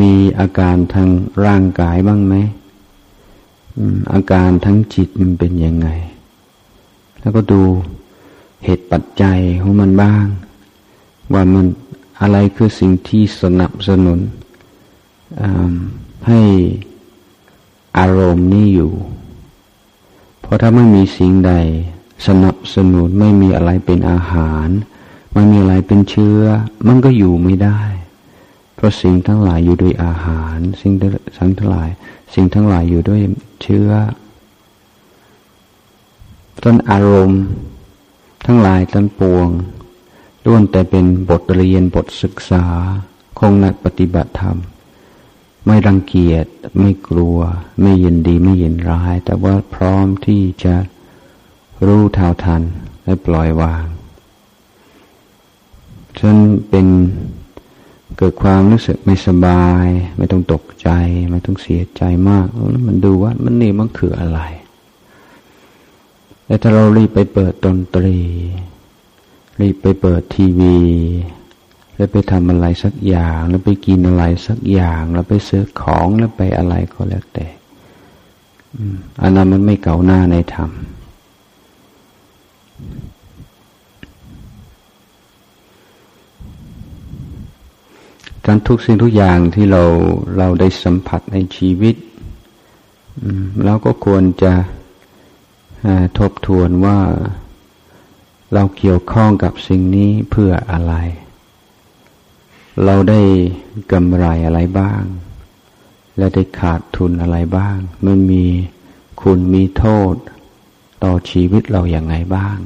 [0.00, 1.08] มีอาการทาง
[1.44, 2.34] ร่างกายบ้างไหม
[4.12, 5.88] อาการทั้งจิตมันเป็นยังไง
[7.20, 7.62] แล้วก็ดู
[8.64, 10.26] เหตุปัจจัยของมันบ้าง
[11.32, 11.66] ว่ามัน
[12.20, 14.18] อะไรคือสิ่งที่สนับสนุน
[16.28, 16.40] ให้
[17.98, 18.92] อารมณ์นี้อยู่
[20.40, 21.52] เพราะถ้าไม่มีสิ่งใด
[22.26, 24.68] สนับสนุนไม่มีอะไรเป็นอาหาร
[25.36, 26.40] ไม่มีอะไรเป็นเชื้อ
[26.86, 27.80] มันก็อยู่ไม่ได้
[28.74, 31.88] เพราะสิ่งทั้งหลายอยู่ด้วยอาหาร สิ่งทั้งหลาย
[32.34, 33.20] สิ่งทั้งหลายอยู่ด้วย
[33.62, 33.90] เชื้อ
[36.64, 37.42] ต้นอารมณ์
[38.46, 39.48] ทั้งหลายต้นปวง
[40.44, 42.64] ล้วนแต่เป็นบทเรียนบทศึกษา
[43.38, 44.58] ของนักปฏิบัติธรรม
[45.66, 46.46] ไม่รังเกียจ
[46.80, 47.38] ไม่กลัว
[47.82, 50.74] ไม่ยินดีไม่ยินร้าย แต่ว่าพร้อมที่จะ
[51.86, 52.62] รู้เท่าทัน
[53.04, 53.86] และปล่อยวาง
[56.20, 56.36] จน
[56.68, 56.86] เป็น
[58.16, 59.86] เกิดความรู้สึกไม่สบาย
[60.16, 60.88] ไม่ต้องตกใจ
[61.30, 64.40] ไม่ต้องเสียใจมากแล้วมันดูว่ามันนี่มันคืออะไร
[66.44, 68.18] แต่ถ้าเรารีบไปเปิดดนตรี
[69.60, 70.78] รีบไปเปิดทีวี
[71.96, 77.46] แล้วไปทำอะไรสักอย่าง แล้วไปกินอะไรสักอย่าง แล้วไปซื้อของแล้วไปอะไรก็แล้วแต่
[79.22, 80.70] อันนั้นมันไม่เก่าหน้าในธรรม
[88.46, 89.82] การทุกสิ่งทุกอย่างที่เรา
[90.38, 91.96] เราได้สัมผัสในชีวิต
[93.64, 94.52] เราก็ควรจะ
[96.18, 96.98] ทบทวนว่า
[98.54, 100.94] เราเกี่ยวข้องกับสิ่งนี้เพื่ออะไร
[102.84, 103.20] เราได้
[103.92, 105.02] กำไรอะไรบ้าง
[106.18, 107.76] และได้ขาดทุนอะไรบ้าง
[108.06, 108.44] มันมี
[109.22, 110.14] คุณมีโทษ
[111.04, 112.56] ต่อชีวิตเราอย่างไงบ้าง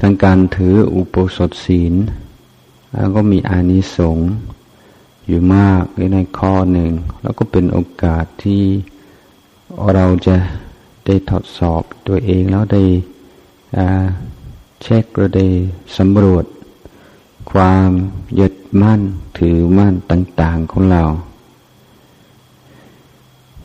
[0.00, 1.94] ทั้งการถืออุปสมศีล
[2.92, 4.30] แล้วก็มีอานิสงส์
[5.26, 5.84] อยู่มาก
[6.14, 6.92] ในข้อหนึ่ง
[7.22, 8.62] แล้วก็เป็นโอกาสที่
[9.94, 10.36] เราจะ
[11.06, 12.82] ได้ทดสอบตัวเองแล้วได้
[14.82, 15.46] เช็ครือได้
[15.98, 16.44] สำรวจ
[17.52, 17.90] ความ
[18.38, 19.00] ยึดมั่น
[19.38, 21.04] ถือมั่นต่าง ๆของเรา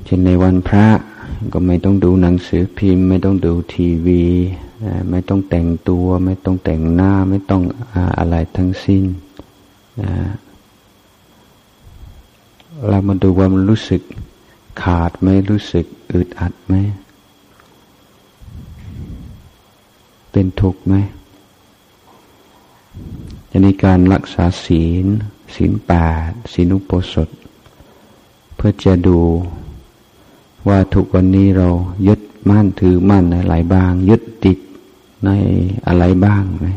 [0.04, 0.88] เช่นในวันพระ
[1.54, 4.24] ก็ไม่ต้องดูหนังสือพิมพ์ ไม่ต้องดูทีวี
[5.10, 7.64] ไม่ต้องแต่งตัว ไม่ต้องแต่งหน้าไม่ต้อง
[8.18, 9.04] อะไรทั้งสิ้น
[12.88, 14.02] เรามาดูว่ามันรู้สึก
[14.82, 16.74] ขาดไหมรู้สึกอึดอัดไหม
[20.32, 20.96] เป็นทุกข์ไหม
[23.50, 25.06] จะในการรักษาศีล
[25.56, 25.92] ศีลแป
[26.28, 27.30] ดศีลอุปสม
[28.56, 29.20] เพื่อจะดู
[30.68, 31.70] ว่าทุกวันนี้เรา
[32.08, 32.20] ยึด
[32.50, 34.58] มั่นถือมั่นอะไรบาง ยึดติด
[35.26, 35.30] ใน
[35.88, 36.68] อะไรบ้างไหม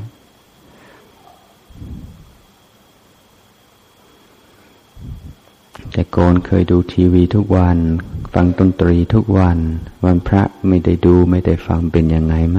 [5.92, 7.78] แต่ก่อนเคยดูทีวีทุกวัน
[8.34, 9.59] ฟังดนตรีทุกวัน
[10.05, 12.59] วันพระไม่ได้ดูไม่ได้ฟังเป็นยังไงไหม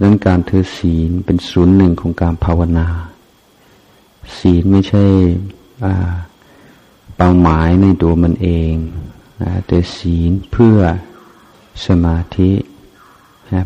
[0.00, 2.88] นั้นการถือศีลเป็นศูนย์หนึ่งของการภาวนา
[4.38, 5.04] ศีลไม่ใช่
[7.16, 8.74] เป้าหมายในตัวมันเอง
[9.66, 10.78] แต่ศีลเพื่อ
[11.86, 12.50] สมาธิ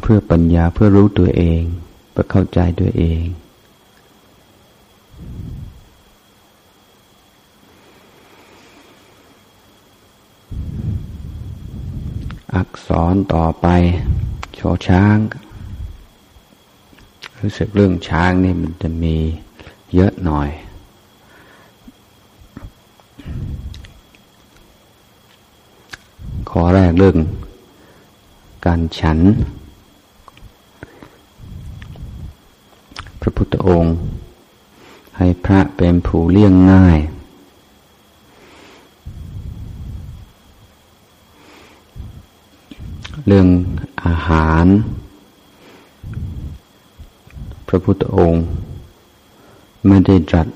[0.02, 1.62] เพื่อปัญญาเพื่อรู้ตัวเอง
[2.10, 3.22] เพื่อเข้าใจตัวเอง
[12.54, 13.66] อักษรต่อไป
[14.54, 15.16] โชช้าง
[17.40, 19.16] รู้สึกเรื่องช้างนี่มันจะมี
[19.94, 20.50] เยอะหน่อย
[26.50, 27.16] ขอแรกเรื่อง
[28.66, 29.18] การฉัน
[33.26, 33.94] ระพุทธองค์
[35.16, 36.98] ให้พระเป็นผู้เลี้ยงง่าย
[43.26, 43.48] เรื่อง
[44.04, 44.66] อาหาร
[47.68, 48.44] พระพุทธองค์
[49.86, 50.46] ไม่ได้จัด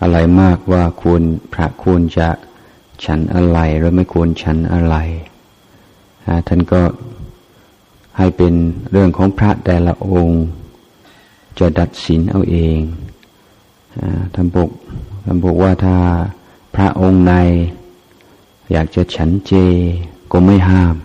[0.00, 1.22] อะไรมากว่าควร
[1.52, 2.28] พระควรจะ
[3.04, 4.96] ฉันอะไรหรือไม่ควรฉันอะไร
[6.48, 6.82] ท่านก็
[8.18, 8.54] ให้เป็น
[8.90, 10.42] เรื่องของพระแต่ละองค์
[11.58, 12.80] จะดัดสินเอาเอง
[14.34, 14.68] ท่านบอก
[15.24, 15.96] ท่านบอกว่าถ้า
[16.74, 17.32] พระองค์ใน
[18.72, 19.52] อยากจะฉันเจ
[20.32, 20.96] ก็ไม่ห้าม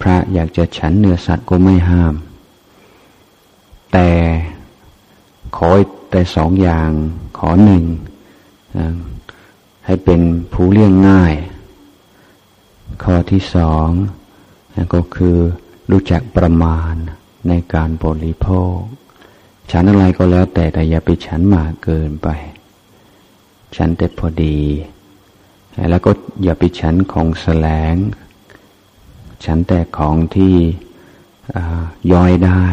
[0.00, 2.14] พระอยากจะฉันเนื้อสัตว์ก็ไม่ห้าม
[3.92, 4.10] แต่
[5.56, 5.70] ขอ
[6.10, 6.90] แต่สองอย่าง
[7.38, 7.84] ขอหนึ่ง
[9.86, 10.20] ให้เป็น
[10.52, 11.34] ผู้เลี้ยงง่าย
[13.02, 13.88] ข้อที่สอง
[14.94, 15.36] ก็คือ
[15.90, 16.94] รู้จักประมาณ
[17.48, 18.78] ในการบริโภค
[19.70, 22.28] ฉันอะไรก็แล้วแต่แต่อย่าไปฉันมากเกินไป
[23.76, 24.60] ฉันแต่พอดี
[25.90, 26.10] แล้วก็
[26.42, 27.96] อย่าไปฉันของแสลง
[29.44, 30.54] ฉันแต่ของที่
[32.12, 32.66] ย่อยได้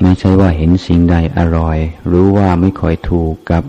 [0.00, 1.78] ไม่ใช่ว่าเห็นสิ่งใดอร่อย
[2.12, 3.64] รู้ว่าไม่ค่อยถูกกับ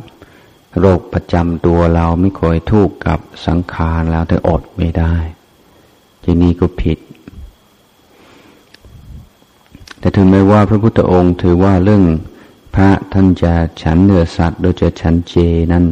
[0.80, 5.16] โรคประจำตัวเราไม่ค่อยถูกกับสังขารแล้วแต่อดไม่ได้
[6.24, 6.98] ที่นี้ก็ผิด
[10.00, 12.04] แต่ถึงแม้ว่าพระพุทธองค์ถือว่าเรื่อง
[12.76, 15.36] พระท่านจะฉันเนื้อสัตว์โดยจะฉันเจ
[15.74, 15.86] นั้น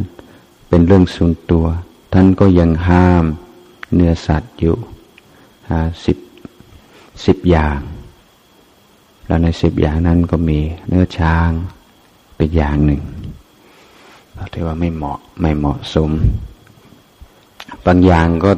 [0.68, 1.66] เป็นเรื่องส่วนตัว
[2.12, 3.24] ท่านก็ยังห้าม
[3.94, 4.76] เนื้อสัตว์อยู่
[6.04, 6.16] สิบ
[7.26, 7.78] สิบอย่าง
[9.26, 11.50] แล้วในสิบอย่างนั้นก็มีเนื้อช้าง
[12.36, 13.02] เป็นอย่างหนึ่ง
[14.34, 16.10] เราถือว่าไม่เหมาะไม่เหมาะสม
[17.86, 18.52] บางอย่างก็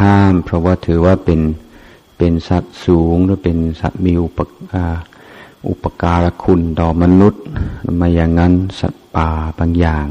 [0.00, 1.40] ห้ามเพราะว่าถือว่าเป็น
[2.20, 4.38] เป็นสัตว์สูงหรือเป็นสัตว์มีอุป
[5.68, 7.42] อุปการคุณต่อมนุษย์
[8.00, 10.06] มาอย่างนั้นสัตว์ป่าบางอย่าง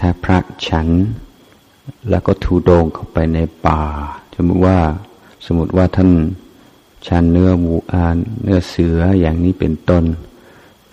[0.00, 0.38] ถ้าพระ
[0.68, 0.88] ฉัน
[2.10, 3.82] แล้วก็ทูดงเข้าไปในป่า
[4.34, 4.78] สมมติว่า
[5.46, 6.10] สมมติว่าท่าน
[7.06, 10.04] ชันเนื้อหมูอานเนื้อเสืออย่างนี้เป็นต้น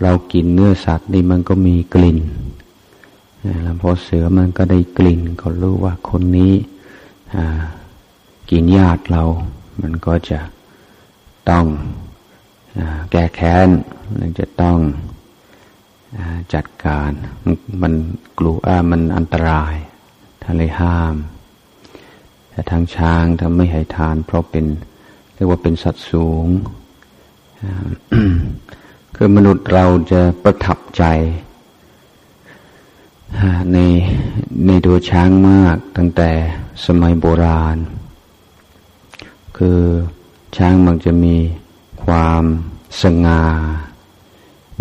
[0.01, 2.19] เรากินเนื้อสัตว์นี่มันก็มีกลิ่น
[3.63, 6.53] แล้วพอเสือมันก็ได้กลิ่นก็รู้ว่าคนนี้
[8.49, 9.23] กินญาติเรา
[9.81, 10.39] มันก็จะ
[11.49, 11.65] ต้อง
[13.11, 13.67] แก้แค้น
[14.19, 14.77] มันจะต้อง
[16.53, 17.11] จัดการ
[17.81, 17.93] มัน
[18.39, 18.57] กลัว
[18.91, 19.75] มันอันตราย
[20.45, 21.15] ทะเลห้าม
[22.49, 24.65] แต่ทางช้างทำไม่ให้ทาน เพราะเป็น
[25.33, 26.47] เรียกว่าเป็นสัตว์สูง
[29.15, 31.03] คือมนุษย์เราจะประทับใจ
[33.73, 33.77] ใน
[34.67, 36.29] ในตัวช้างมากตั้งแต่
[36.85, 37.77] สมัยโบราณ
[39.57, 39.81] คือ
[40.57, 41.35] ช้างมันจะมี
[42.03, 42.43] ความ
[43.01, 43.43] สง่า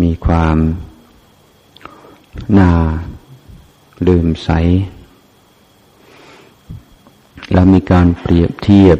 [0.01, 0.57] มีความ
[2.57, 2.71] น่า
[4.07, 4.49] ลืมใส
[7.53, 8.97] แล้วมีการเปรียบเทียบ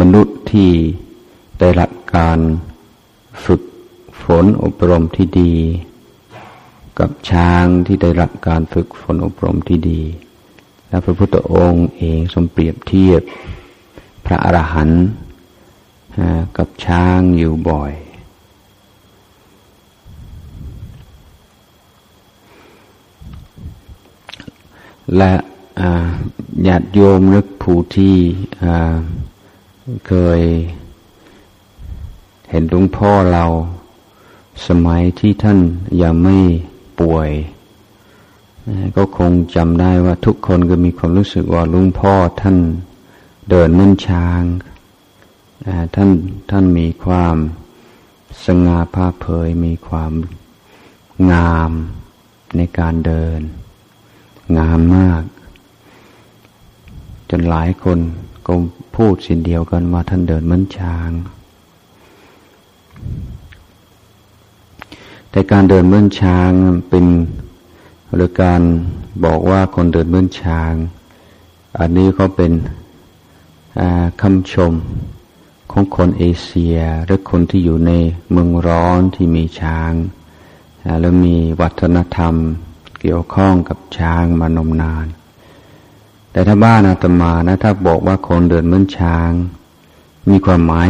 [0.00, 0.70] มนุษย์ที่
[1.60, 2.38] ได้รับการ
[3.44, 3.62] ฝึก
[4.22, 5.54] ฝนอบรมที่ดี
[6.98, 10.02] กับช้างที่ได้รับการฝึกฝนอบรมที่ดี
[10.88, 13.22] และพระพุทธองค์เองทรงเปรียบเทียบ
[14.26, 15.02] พระอรหันต์
[16.56, 17.92] กับช้างอยู่บ่อย
[25.16, 25.32] และ
[26.66, 28.16] ญาติโยมนึกผู้ที่
[30.08, 30.40] เคย
[32.50, 33.44] เห็นหลวงพ่อเรา
[34.66, 35.58] สมัยที่ท่าน
[36.02, 36.38] ยังไม่
[37.00, 37.30] ป่วย
[38.96, 42.56] ก็คงจำได้ว่าทุกคนก็มีความรู้สึกว่าลุงพ่อท่าน
[43.50, 44.42] เดินเหมือนช้าง
[45.94, 46.10] ท่าน
[46.50, 47.36] ท่านมีความ
[48.44, 50.12] สง่าผ่าเผย มีความ
[51.32, 51.72] งาม
[52.56, 53.40] ในการเดิน
[54.58, 55.22] งามมาก
[57.30, 57.98] จนหลายคน
[58.46, 58.54] ก็
[58.96, 61.10] พูดสิ่งเดียวกันว่าท่านเดินเหมือนช้าง
[65.30, 66.50] แต่การเดินเหมือนช้าง
[66.88, 67.04] เป็น
[68.14, 68.62] หรือการ
[69.24, 70.72] บอกว่าคนเดินเหมือนช้าง
[71.78, 72.52] อันนี้เขาเป็น
[74.20, 74.74] คำชม
[75.70, 77.92] ของคนเอเชียหรือคนที่อยู่ใน
[78.30, 79.92] เมืองร้อนที่มีช้าง
[81.00, 82.34] แล้วมีวัฒนธรรม
[83.00, 85.06] เกี่ยวข้องกับช้างมานมนาน
[86.30, 89.30] แต่ถ้าบ้านอาตมานะถ้าบอกว่าคนเดินเหมือนช้าง
[90.28, 90.88] มีความหมาย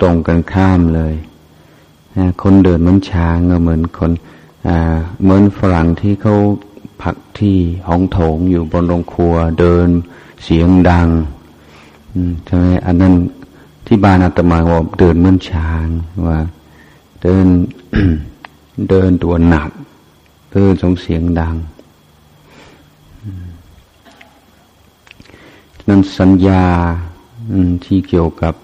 [0.00, 1.14] ตรงกันข้ามเลย
[2.42, 4.12] คนเดินเหมือนช้างก็เหมือนคน
[5.22, 6.36] เหมือนฝรั่งที่เขา
[7.02, 7.58] ผักที่
[7.88, 9.88] ห้องโถงอยู่บนโรงครัวเดิน
[10.44, 11.08] เสียงดัง
[12.44, 13.14] ใช่ไหมอันนั้น
[13.86, 15.86] ที่บ้านอาตมาบอกเดินเหมือนช้าง
[16.26, 16.38] ว่า
[17.22, 17.46] เดิน
[18.88, 19.70] เดินตัวหนัก
[20.52, 21.54] เดินสงเสียงดัง
[25.88, 26.64] นั้นสัญญา
[27.84, 28.54] ที่เกี่ยวกับ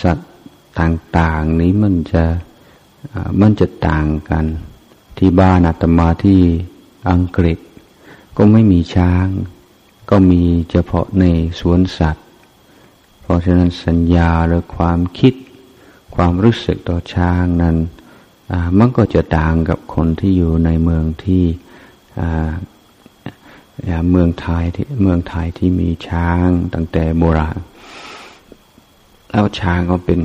[0.00, 0.30] สัตว์
[0.78, 2.24] ต่างๆนี้มันจะ
[3.40, 4.44] มันจะต่างกัน
[5.18, 6.40] ที่บ้านอาตมาที่
[7.10, 7.58] อังกฤษ
[8.36, 9.26] ก็ไม่มีช้าง
[10.10, 11.24] ก็มีเฉพาะใน
[11.60, 12.26] สวนสัตว์
[13.20, 15.34] เพราะฉะนั้นสัญญาหรือความคิด
[16.14, 17.76] ความรู้สึกต่อช้างนั้น
[18.78, 21.44] มันก็จะต่างกับคนที่อยู่ในเมืองที่
[24.10, 27.58] เมืองไทยที่เมืองไทยที่มีช้างตั้งแต่โบราณ
[29.30, 30.20] แล้วช้างก็เป็น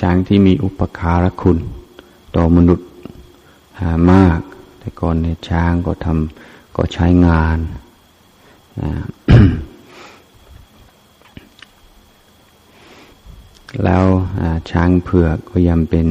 [0.00, 1.58] ช้างที่มีอุปการะคุณ
[2.36, 2.88] ต่อมนุษย์
[4.12, 4.40] มาก
[4.78, 7.58] แต่ก่อนเนี่ยช้างก็ทำก็ใช้งาน
[13.84, 14.04] แล้ว
[14.70, 16.08] ช้างเผือกก็ยังเป็น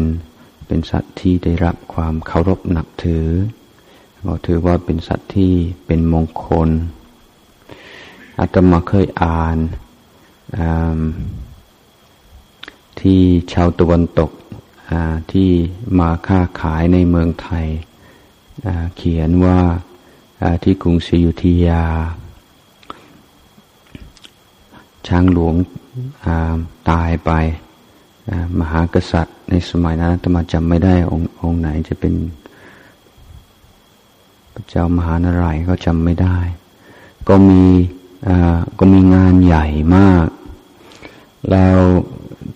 [0.68, 3.28] เป็นสัตว์ที่ได้รับความเคารพนับถือ
[4.26, 5.54] ก็ถือว่าเป็นสัตว์ที่
[5.86, 6.70] เป็นมงคล
[8.40, 9.58] อาตมาเคยอ่าน
[13.02, 13.22] ที่
[13.54, 14.32] ชาวตะวันตก
[15.32, 15.50] ที่
[16.00, 17.68] มาค้าขายในเมืองไทย
[18.96, 19.60] เขียนว่า
[20.64, 21.84] ที่กรุงศรีอยุธยา
[25.10, 25.56] ช้างหลวง
[26.90, 27.32] ตายไป
[28.60, 32.14] มหากษัตริย์ ในสมัยนั้นอาตมาจำไม่ได้ององค์ไหนจะเป็น
[34.54, 36.38] พระเจ้ามหานารายก็จำไม่ได้
[37.28, 37.64] ก็มี
[38.80, 40.28] ก็มีงานใหญ่มาก
[41.52, 41.80] แล้ว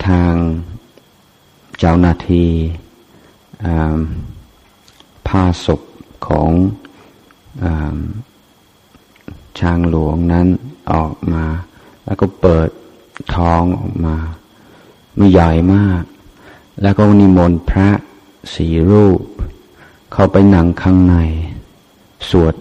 [0.08, 0.34] ทาง
[1.80, 2.46] เจ้านาที
[5.28, 5.82] พาศพ
[6.28, 6.50] ของ
[7.64, 7.66] อ
[9.60, 10.48] ช้างหลวงนั้น
[10.92, 11.46] ออกมา
[12.06, 12.70] แล้วก็เปิด
[13.36, 14.18] ท้องออกมา
[15.16, 16.04] ไมีใหญ่มาก
[16.82, 17.90] แล้วก็นิมนต์พระ
[18.54, 19.20] สีรูป
[20.14, 21.16] เข้าไปหนังข้างใน
[22.30, 22.54] สวด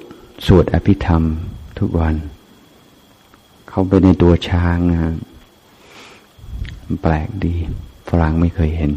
[0.46, 1.22] สวดอภิธรรม
[1.78, 2.14] ทุกวัน
[3.68, 4.98] เข้าไปในตัวช้างนะ
[7.02, 7.54] แปลกดี
[8.08, 8.92] ฝรั่งไม่เคยเห็น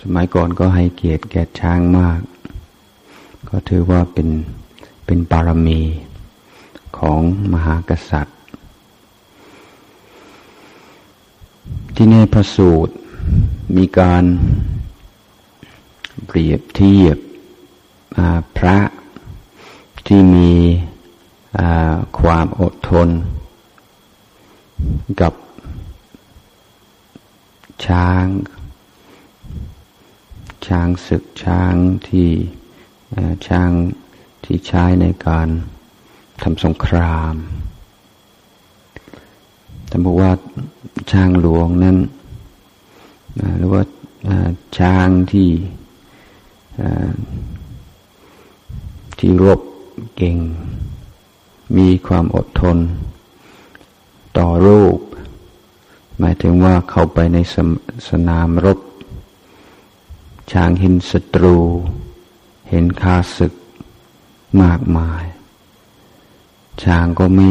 [0.00, 2.20] สมัยก่อนก็ให้เกียรติแก่ช้างมาก
[3.48, 4.28] ก็ถือว่าเป็น
[5.06, 5.80] เป็นปารมี
[6.98, 7.20] ของ
[7.52, 8.36] มหากษัตริย์
[11.94, 12.94] ที่ในพระสูตร
[13.76, 14.24] มีการ
[16.26, 17.16] เปรียบเทียบ
[18.56, 18.78] พระ
[20.06, 20.52] ที่มี
[22.18, 23.08] ความอดทน
[25.20, 25.34] กับ
[27.86, 28.24] ช้าง
[30.66, 31.74] ช้างศึกช้าง
[32.08, 32.30] ที่
[33.46, 33.70] ช้าง
[34.44, 35.48] ที่ใช้ในการ
[36.42, 37.34] ทำสงคราม
[39.88, 40.30] แต่บอกว่า
[41.12, 41.96] ช้างหลวงนั้น
[43.58, 43.82] หรือว่า
[44.78, 45.50] ช้างที่
[49.18, 49.60] ที่รบ
[50.16, 50.36] เก่ง
[51.76, 52.78] มีความอดทน
[54.38, 54.98] ต่อรูป
[56.18, 57.56] หมายถึงว่าเข้าไปในส
[58.08, 58.78] สนามรบ
[60.52, 61.58] ช้างเห็นศัตรู
[62.70, 63.52] เห็นคาศึก
[64.62, 65.24] มากมาย
[66.82, 67.50] ช้างก็ไม่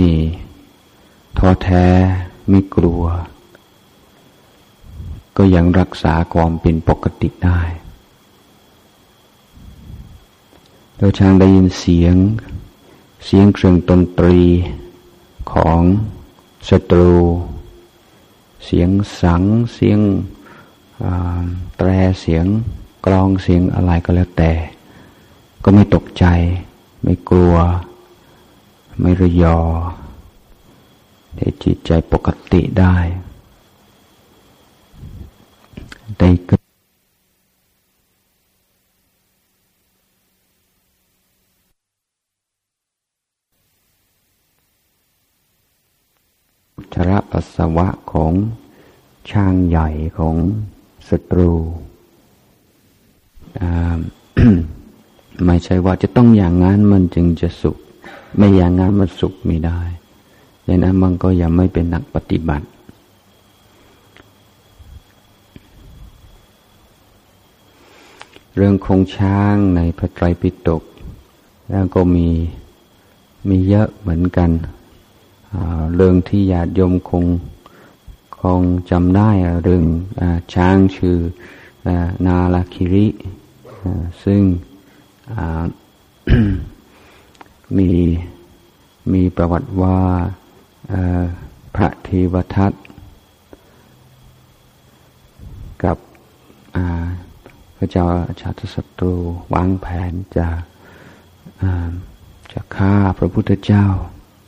[1.38, 1.86] ท้อแท้
[2.50, 3.04] ไม่กลัว
[5.38, 7.62] ก็ยังรักษาความเป็นปกติได้
[10.98, 12.16] โดยช้างได้ยินเสียง
[13.26, 14.40] เสียงเครื่องดนตรี
[15.52, 15.82] ของ
[16.70, 17.16] ศัตรู
[18.66, 18.90] เสียง
[19.22, 20.00] สัง เสียง
[21.78, 21.90] แตร
[22.22, 22.46] เสียง
[23.06, 24.54] กลองเสียงอะไรก็แล้วแต่
[25.64, 26.26] ก็ไม่ตกใจ
[27.04, 27.56] ไม่กลัว
[29.00, 29.58] ไม่ระยอ
[31.36, 32.96] ได้จิตใจปกติได้
[36.20, 36.62] ได้เกิด
[46.94, 48.34] ชระปัสสาวะของ
[49.30, 50.36] ช่างใหญ่ของ
[51.10, 51.52] ศัตรู
[55.46, 57.78] ไม่ใช่ว่าจะต้องอย่างนั้นมันจึงจะสุข
[58.36, 59.80] ไม่อย่างนั้นมันสุขไม่ได้
[60.68, 62.68] ดังนั้นมันก็ยังไม่เป็นนักปฏิบัติ
[68.56, 70.84] เรื่องคงช้างในพระไตรปิฎก
[71.70, 72.28] แล้วก็มี
[73.50, 74.50] มีเยอะเหมือนกัน
[75.96, 77.26] เรื่องที่ญาติโยมคง
[78.42, 79.30] คงจำได้
[79.64, 79.86] เรื่อง
[80.54, 81.18] ช้างชื่อ
[82.26, 83.08] นาลาคิริ
[84.24, 84.42] ซึ่ง
[87.78, 87.92] มี
[89.14, 90.00] มีประวัติว่า
[91.76, 92.74] พระเทวทัต
[95.84, 95.98] กับ
[97.78, 98.06] พระเจ้า
[98.42, 99.14] ชาติศัตรู
[99.54, 100.48] วางแผนจะ
[102.54, 103.86] จะฆ่าพระพุทธเจ้า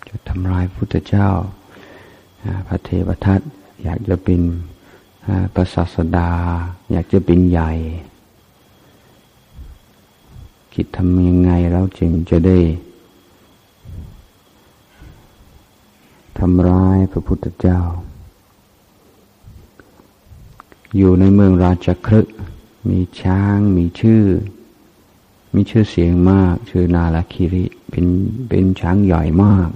[0.09, 1.29] จะทำลายพระพุทธเจ้า
[2.67, 3.41] พระเทวทัต
[3.83, 4.41] อยากจะเป็น
[5.55, 6.31] ประศาสดา
[6.91, 7.71] อยากจะเป็นใหญ่
[10.73, 12.57] คิดทำยังไงแล้วจึงจะได้
[16.39, 17.81] ทำร้ายพระพุทธเจ้า
[20.97, 22.27] อยู่ในเมืองราชครึก
[22.89, 24.23] มีช้างมีชื่อ
[25.55, 28.05] มีชื่อเสียงมาก ชื่อนาลคิริเป็น
[28.49, 29.69] เป็นช้างใหญ่มาก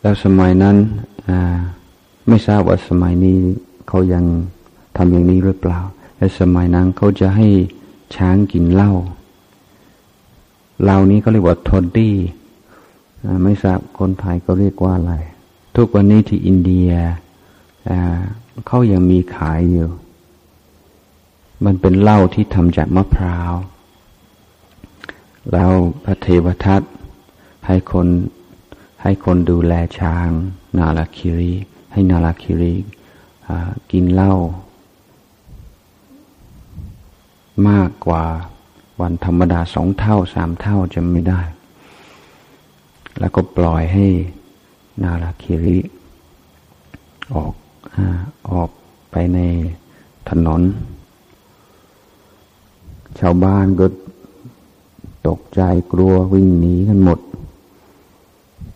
[0.00, 0.76] แล้วสมัยนั้น
[2.28, 3.38] ไม่ทราบว่าสมัยนี้
[3.88, 4.24] เขายัง
[4.96, 5.80] ทำอย่างนี้หรือเปล่า
[6.16, 7.48] แต่สมัยนั้นเขาจะให้
[8.16, 8.92] ช้างกินเหล้า
[10.82, 12.16] เหล่านี้เขาเรียกว่าทอดดี้
[13.44, 15.14] ไม่ทราบคนไทยก็เรียกว่าอะไร
[15.76, 16.90] ทุกวันนี้ที่อินเดีย
[18.66, 19.88] เขายังมีขายอยู่
[21.64, 23.52] มันเป็นเหล้าที่ทำจากมะพร้าว
[25.52, 25.70] แล้ว
[26.04, 26.82] พระเทวทัต
[27.66, 28.06] ให้คน
[29.02, 30.28] ให้คนดูแลช้าง
[30.78, 31.52] นาลาคิรี
[31.92, 32.74] ให้นาลาคิรี
[33.90, 34.34] กินเหล้า
[37.68, 38.24] มากกว่า
[39.00, 41.40] วันธรรมดาสองเท่าสามเท่าจะไม่ได้
[43.18, 44.06] แล้วก็ปล่อยให้
[45.02, 45.78] นาราคิริ
[47.34, 47.54] ออก
[48.50, 48.70] ออก
[49.10, 49.38] ไปใน
[50.28, 50.62] ถนน
[53.18, 53.86] ชาวบ้านก็
[55.28, 55.60] ตกใจ
[55.92, 57.18] กลัววิ่งหนีกันหมด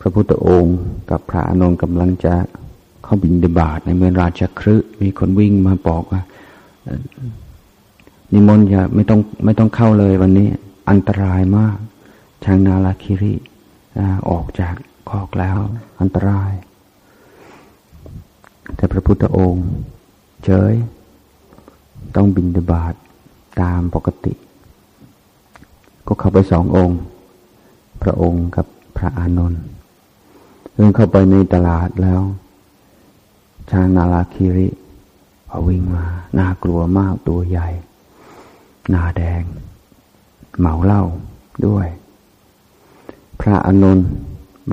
[0.00, 0.78] พระพุทธองค์
[1.10, 2.34] กับพระอนุนกำลังจะ
[3.02, 6.22] เข้าบินเดบาตในเมืองราชครืมีคนวิ่งมาบอกว่า
[8.32, 10.48] นิมนต์อย่าไม่ต้องไม่ต้องเข้าเลยวันนี้
[10.90, 11.76] อันตรายมาก
[12.44, 13.34] ช้างนาลาคิริ
[14.30, 14.74] ออกจาก
[15.08, 15.58] คอกแล้ว
[16.00, 16.52] อันตราย
[18.76, 19.66] แต่พระพุทธองค์
[20.44, 20.72] เฉย
[22.16, 22.94] ต้องบินดาบาต
[23.60, 24.34] ตามปกติ
[26.06, 26.98] ก็เข้าไปสององค์
[28.02, 28.66] พระองค์กับ
[28.96, 29.62] พระอานนท์
[30.74, 32.22] เดินเข้าไปในตลาดแล้ว
[33.70, 34.68] ช้างนาลาคิริ
[35.66, 36.04] วิ่งมา
[36.38, 37.68] น่ากลัวมากตัวใหญ่
[38.90, 39.42] หนาแดง
[40.58, 41.04] เหมาเหล้า
[41.66, 41.86] ด้วย
[43.40, 43.98] พระอนุน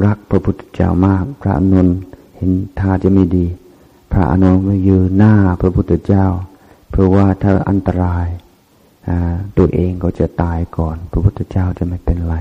[0.06, 1.88] รักพระพุทธเจ้ามาก พระอนุน
[2.36, 3.46] เห็นท่าจะไม่ดี
[4.12, 6.26] พระอนุนไม่ยืนหน้าพระพุทธเจ้า
[6.92, 8.28] เพราะว่าถ้าอันตราย
[9.58, 12.36] ตัวเองก็จะตายก่อน พระพุทธเจ้าจะไม่เป็นไร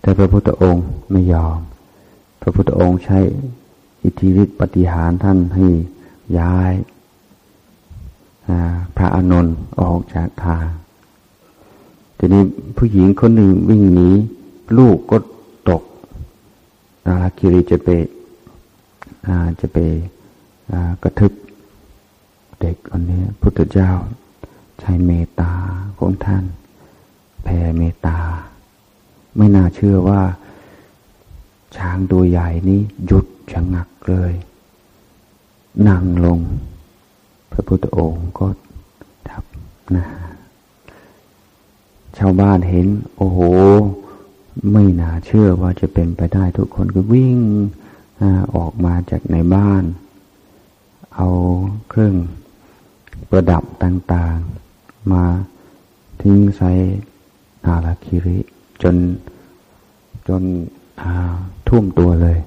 [0.00, 1.58] แต่พระพุทธองค์ไม่ยอม
[2.40, 3.18] พระพุทธองค์ใช้
[4.04, 5.66] อิทธิฤทธิปฏิหารท่านให้
[6.38, 6.72] ย้าย
[8.96, 10.66] พระอานนท์ออกจากทาง
[12.18, 12.42] ทีนี้
[12.76, 14.08] ผู้หญิงคนหนึ่งวิ่งหนี
[14.78, 15.16] ลูกก็
[15.68, 15.82] ตก
[17.04, 17.88] นาลาคิริจะไป
[19.60, 19.78] จะไป
[21.02, 21.32] กระทึบ
[22.60, 23.90] เด็กคนนี้พุทธเจ้า
[24.80, 25.52] ใช้เมตตา
[25.98, 26.44] ของท่าน
[27.42, 28.18] แผ่เมตตา
[29.36, 30.22] ไม่น่าเชื่อว่า
[31.76, 34.32] ช้างตัวใหญ่นี้หยุดชะงักเลย
[35.88, 36.40] นั่งลง
[37.50, 38.46] พระพุทธองค์ก็
[39.28, 39.44] ทับ
[39.96, 40.06] นะ
[42.18, 42.86] ชาวบ้านเห็น
[43.16, 43.40] โอ้โห
[44.72, 47.38] ไม่น่าเชื่อว่าจะเป็นไปได้ทุกคนก็วิ่ง
[48.56, 49.84] ออกมาจากในบ้าน
[51.16, 51.28] เอา
[51.88, 52.14] เครื่อง
[53.30, 55.24] ประดับต่างๆ มา
[56.22, 56.70] ทิ้งใส่
[57.66, 58.38] อาราคิริ
[58.82, 58.96] จน
[60.28, 60.42] จน
[61.68, 62.38] ท่วมตัวเลย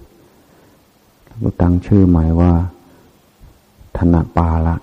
[1.44, 2.52] ก็ตั้งชื่อหมายว่า
[3.98, 4.76] ธนปาละ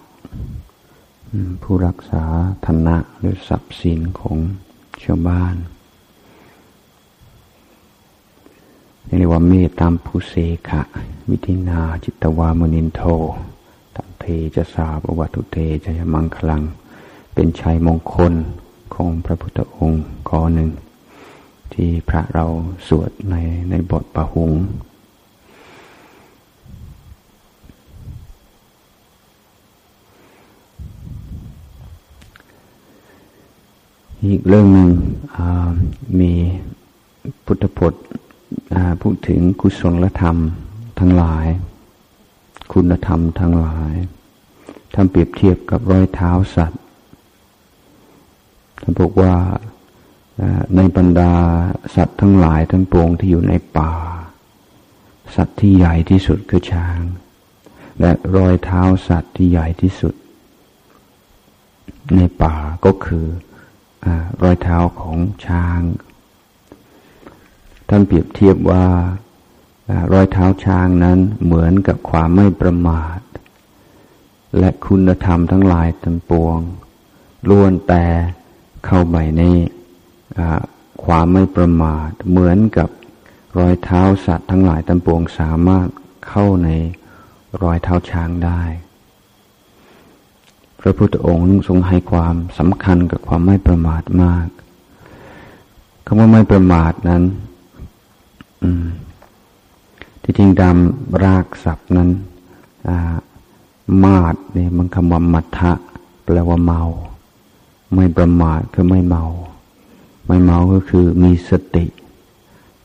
[1.63, 2.25] ผู้รักษา
[2.65, 4.39] ธนะหรือทรัพย์สินของ
[5.03, 5.57] ชาวบ้าน
[9.19, 10.35] เรียกว่าเมตตามภูเส
[10.69, 10.83] ขะ
[11.29, 13.03] วิธินาจิตวามนินโท
[13.95, 14.25] ตันเท
[14.57, 16.63] จะสาบวัตุเทจะยมังคลัง
[17.35, 18.33] เป็นชัยมงคล
[18.95, 20.71] ของพระพุทธองค์ข้อหนึ่ง
[21.73, 22.47] ที่พระเรา
[22.89, 23.35] สวดใน
[23.71, 24.53] ในบทปะหุง
[34.27, 34.91] อีกเรื่องหนึ่ง
[36.21, 36.33] มี
[37.47, 38.05] พุทธพจน์
[39.03, 40.37] พูดถึงกุศลธรรม
[40.99, 41.47] ทั้งหลาย
[42.73, 43.93] คุณธรรมทั้งหลาย
[44.95, 46.83] ทำเปรียบเทียบกับรอยเท้าสัตว์
[48.81, 49.35] ท่านบอกว่า
[50.77, 51.33] ในบรรดา
[51.95, 53.93] สัตว์ทั้งหลายทั้งปวงที่อยู่ในป่า
[55.37, 57.01] สัตว์ที่ใหญ่ที่สุดคือช้าง
[58.01, 60.15] และรอยเท้าสัตว์ที่ใหญ่ที่สุด
[62.17, 62.55] ในป่า
[62.87, 63.48] ก็คืออ
[64.43, 65.81] รอยเท้าของช้าง
[67.89, 68.87] ท่านเปรียบเทียบว่า
[70.13, 73.19] รอยเท้าช้างนั้นเหมือนกับความไม่ประมาท
[74.59, 76.59] และคุณธรรมทั้งหลายทั้งปวง
[77.49, 78.05] ล้วนแต่
[78.87, 79.43] เข้าไปใน
[81.05, 82.89] ความไม่ประมาท เหมือนกับ
[83.59, 85.89] รอยเท้าสัตว์ทั้งหลายทั้งปวงสามารถ
[86.29, 86.69] เข้าใน
[87.63, 88.63] รอยเท้าช้างได้
[90.81, 94.49] พระพุทธองค์ทรงให้ความสำคัญกับความไม่ประมาทมาก
[96.05, 97.23] คำว่าไม่ประมาทนั้น
[100.23, 100.77] ที่จริงตาม
[101.25, 102.09] รากศัพท์นั้น
[104.05, 105.73] มาดเนี่ยมันคำว่ามัทะ
[106.25, 106.83] แปลว่าเมา
[107.95, 109.25] ไม่ประมาทคือไม่เมา
[110.27, 111.87] ไม่เมาก็คือมีสติ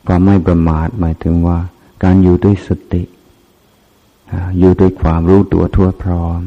[0.06, 1.58] ความไม่ประมาทหมายถึงว่า
[2.02, 3.02] การอยู่ด้วยสติ
[4.58, 6.40] อยู่ด้วยความรู้ตัวทั่วพร้อม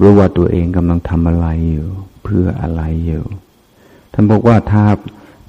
[0.00, 1.88] รู้ว่าตัวเองกำลังทำอะไรอยู่
[2.22, 3.24] เพื่ออะไรอยู่
[4.12, 4.84] ท่านบอกว่าถ้า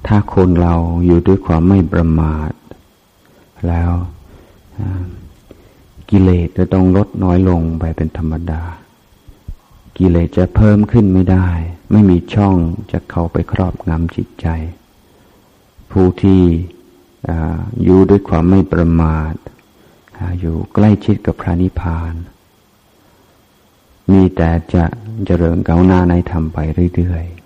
[0.06, 0.74] ถ้าคนเรา
[1.06, 2.50] อยู่ด้วยความไม่ประมาท
[3.68, 3.92] แล้ว
[6.10, 8.62] กิเลสจะต้องลดน้อยลงไปเป็นธรรมดา
[9.98, 11.48] กิเลสจะเพิ่มขึ้นไม่ได้
[11.92, 12.56] ไม่มีช่อง
[12.92, 14.46] จะเข้าไปครอบงำจิตใจ
[15.90, 16.42] ผู้ที่
[17.84, 19.34] อยู่ด้วยความไม่ประมาท
[20.40, 22.14] อยู่ใกล้ชิดกับพระนิพพาน
[24.10, 24.84] มีแต่จะ
[25.26, 26.58] เจริญก้าวหน้าในธรรมไป
[26.96, 27.42] เรื่อยๆ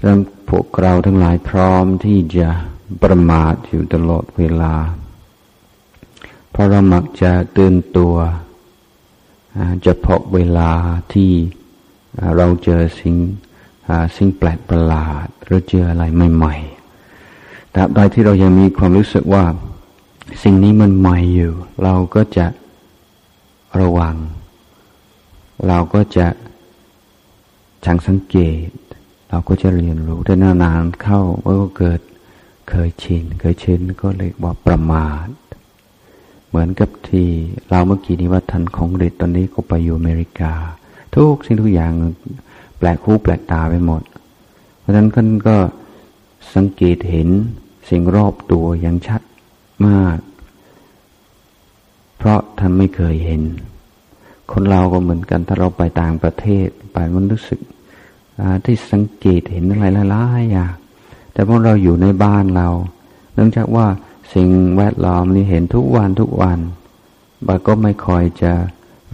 [0.00, 0.18] แล้ว
[0.48, 2.48] พวกเราทั้งหลายพร้อมที่จะ
[3.02, 4.74] ประมาทอยู่ตลอดเวลา
[6.50, 8.14] เพราะเรามักจะตื่นตัว
[9.86, 10.72] จะพบเวลา
[11.12, 11.32] ที่
[12.36, 13.16] เราเจอสิ่ง
[14.16, 16.83] สิ่งแปลกประหลาด หรือเจออะไรใหม่ ๆ
[17.74, 19.44] แต่ใดที่เรายังมีความรู้สึกว่า
[20.42, 21.52] สิ่งนี้มันใหม่อยู่
[21.82, 22.46] เราก็จะ
[23.80, 24.16] ระวัง
[25.68, 26.26] เราก็จะ
[27.84, 28.68] ช่างสังเกต
[29.30, 32.00] เราก็จะเรียนรู้แต่นานๆเข้าก็เกิด
[32.68, 35.28] เคยชิน เคยชินก็เรียกว่าประมาท
[36.48, 37.28] เหมือนกับที่
[37.68, 40.52] เราเมื่อกี้นี้ว่าทันของฤทธิ์ตอนนี้ก็ไปอยู่อเมริกา
[41.14, 41.92] ทุกสิ่งทุกอย่าง
[42.78, 44.02] แปลกหูแปลกตาไปหมด
[44.78, 45.56] เพราะฉะนั้นท่านก็
[46.54, 47.28] สังเกตเห็น
[47.88, 49.22] สิ่งรอบตัวอย่างชัด
[49.86, 50.18] มาก
[52.16, 53.42] เพราะท่านไม่เคยเห็น
[54.52, 57.60] คนเราก็เหมือนกันถ้าเราไปต่างประเทศไปมันรู้สึก
[58.64, 60.74] ที่สังเกตเห็นอะไรหลายๆอย่าง
[61.32, 62.68] แต่พอเราอยู่ในบ้านเรา
[63.34, 63.86] เนื่องจากว่า
[64.34, 66.58] สิ่งแวดล้อมนี่เห็นทุกวันทุกวัน
[67.46, 68.52] บาก็ไม่คอยจะ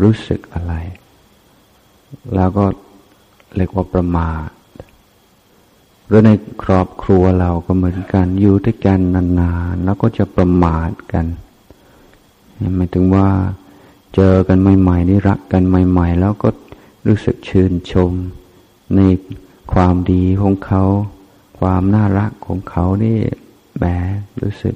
[0.03, 0.75] รู้สึกอะไร
[2.35, 2.65] แล้วก็
[3.57, 4.49] เรียกว่าประมาท
[6.11, 6.33] หรือใน
[6.63, 9.01] ครอบครัวเราก็เหมือนกัน อยู่ด้วยกัน
[9.41, 11.27] นานๆ แล้วก็จะประมาทกัน
[12.77, 13.29] หมายถึงว่า
[14.15, 16.49] เจอกันใหม่ๆนี่รักกันใหม่ ๆ แล้วก็
[17.07, 18.13] รู้สึกชื่นชม
[18.95, 19.01] ใน
[19.73, 20.85] ความดีของเขา
[21.61, 23.19] ความน่ารักของเขานี่
[23.79, 23.85] แบ
[24.43, 24.75] รู้สึก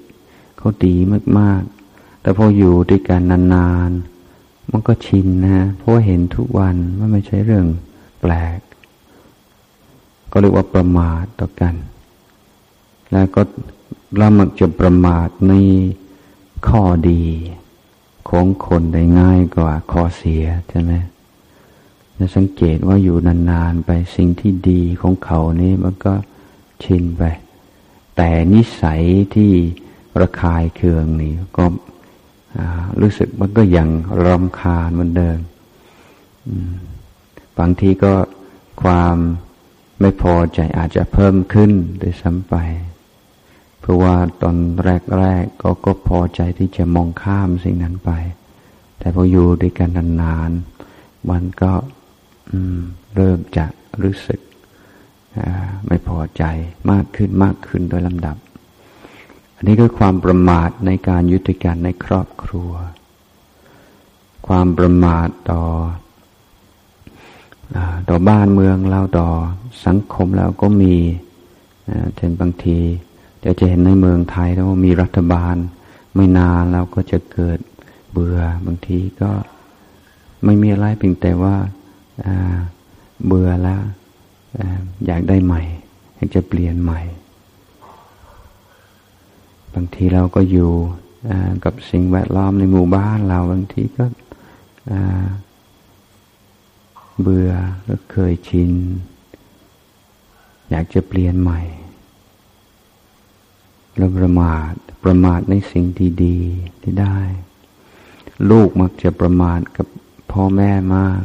[0.59, 0.97] เขาดี
[1.39, 3.23] มากๆ แต่พออยู่ด้วยกัน
[3.55, 7.67] นานๆ มันก็ชินนะ เพราะเห็นทุกวันว่าไม่ใช่เรื่อง
[8.21, 8.59] แปลก
[10.35, 11.75] ก็เรียกว่าประมาทต่อกัน
[13.13, 13.43] แล้วก็
[14.19, 15.53] เรามักจะประมาทใน
[16.69, 17.25] ข้อดี
[18.29, 20.93] ของคนได้ง่ายกว่าข้อเสียใช่ไหม
[22.19, 26.15] จะสังเกตว่าอยู่นานๆไปสิ่งที่ดีของเขานี่มันก็
[26.85, 27.23] ชินไป
[28.17, 29.03] แต่นิสัย
[29.35, 29.53] ที่
[30.21, 31.65] ระคายเคืองนี่ก็
[33.01, 33.89] รู้สึกมันก็ยัง
[34.27, 35.39] รำคาญเหมือนเดิม
[37.59, 38.15] บางทีก็
[38.83, 39.17] ความ
[40.01, 42.55] ไม่พอใจอาจจะเพิ่มขึ้นโดยซ้ำไป
[43.81, 44.57] เพราะว่าตอน
[45.19, 48.11] แรกๆก็ก็พอใจที่จะมองข้ามสิ่งนั้นไป
[48.99, 49.91] แต่พออยู่ด้วยกัน
[50.23, 51.73] นานๆมันก็
[53.15, 53.67] เริ่มจะ
[54.03, 54.41] รู้สึก
[55.87, 56.45] ไม่พอใจ
[56.91, 58.37] มากขึ้นมากขึ้นโดยลำดับ
[59.57, 62.73] อันนี้คือความประมาทในการยุติการในครอบครัว
[64.47, 65.63] ความประมาทต่อ
[68.09, 69.29] ต่อบ้านเมืองเราต่อ
[69.87, 70.95] สังคมเราก็มี
[72.17, 72.79] เช่นบางที
[73.41, 75.57] เดี๋ยวจะเห็นในเมืองไทยแล้วมีรัฐบาล
[76.15, 77.59] ไม่นานเราก็จะเกิด
[78.13, 79.31] เบื่อบางทีก็
[80.45, 81.57] ไม่มีอะไรเพียงแต่ว่า
[83.27, 83.83] เบื่อแล้ว
[85.07, 85.63] อยากได้ใหม่
[86.15, 87.01] อยากจะเปลี่ยนใหม่
[89.75, 90.73] บางทีเราก็อยู่
[91.65, 94.05] กับสิ่งแวดล้อมในหมู่บ้านเราบางทีก็
[97.21, 97.53] เบื่อ
[97.85, 98.73] แล้วเคยชิน
[100.71, 101.61] อยากจะเปลี่ยนใหม่
[103.97, 104.73] เราประมาท
[105.05, 106.39] ประมาทในสิ่งที่ดี
[106.83, 107.19] ที่ได้
[108.51, 109.87] ลูกมักจะประมาทกับ
[110.33, 111.23] พ่อแม่มาก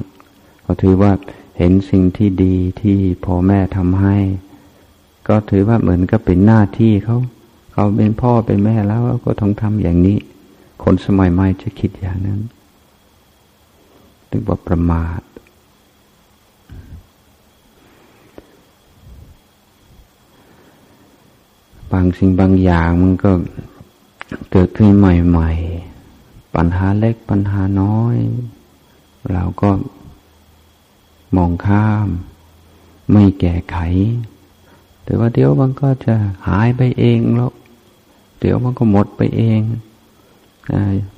[0.64, 1.12] เขาถือว่า
[1.58, 4.18] เห็นสิ่งที่ดีที่พ่อแม่ทำให้
[5.28, 7.18] ก็ถือว่าเหมือนกับเป็นหน้าที่เขา
[7.74, 10.18] เขาเป็นพ่อเป็นแม่แล้วก็ต้องทำอย่างนี้
[10.84, 12.42] คนสมัยใหม่จะคิดอย่างนั้น
[14.30, 15.20] ถึงว่าประมาท
[21.92, 23.32] บางสิ่งบางอย่างมันก็
[24.52, 25.52] เกิดขึ้นใหม่
[26.04, 28.16] ๆ ปัญหาเล็กปัญหาน้อย
[29.32, 29.70] เราก็
[31.36, 32.08] มองข้าม
[33.12, 33.78] ไม่แก้ไข
[35.04, 36.16] แต่ว่าเดี๋ยวมันก็จะ
[36.48, 37.52] หายไปเองแล้ว
[38.40, 39.62] เดี๋ยวมันก็หมดไปเอง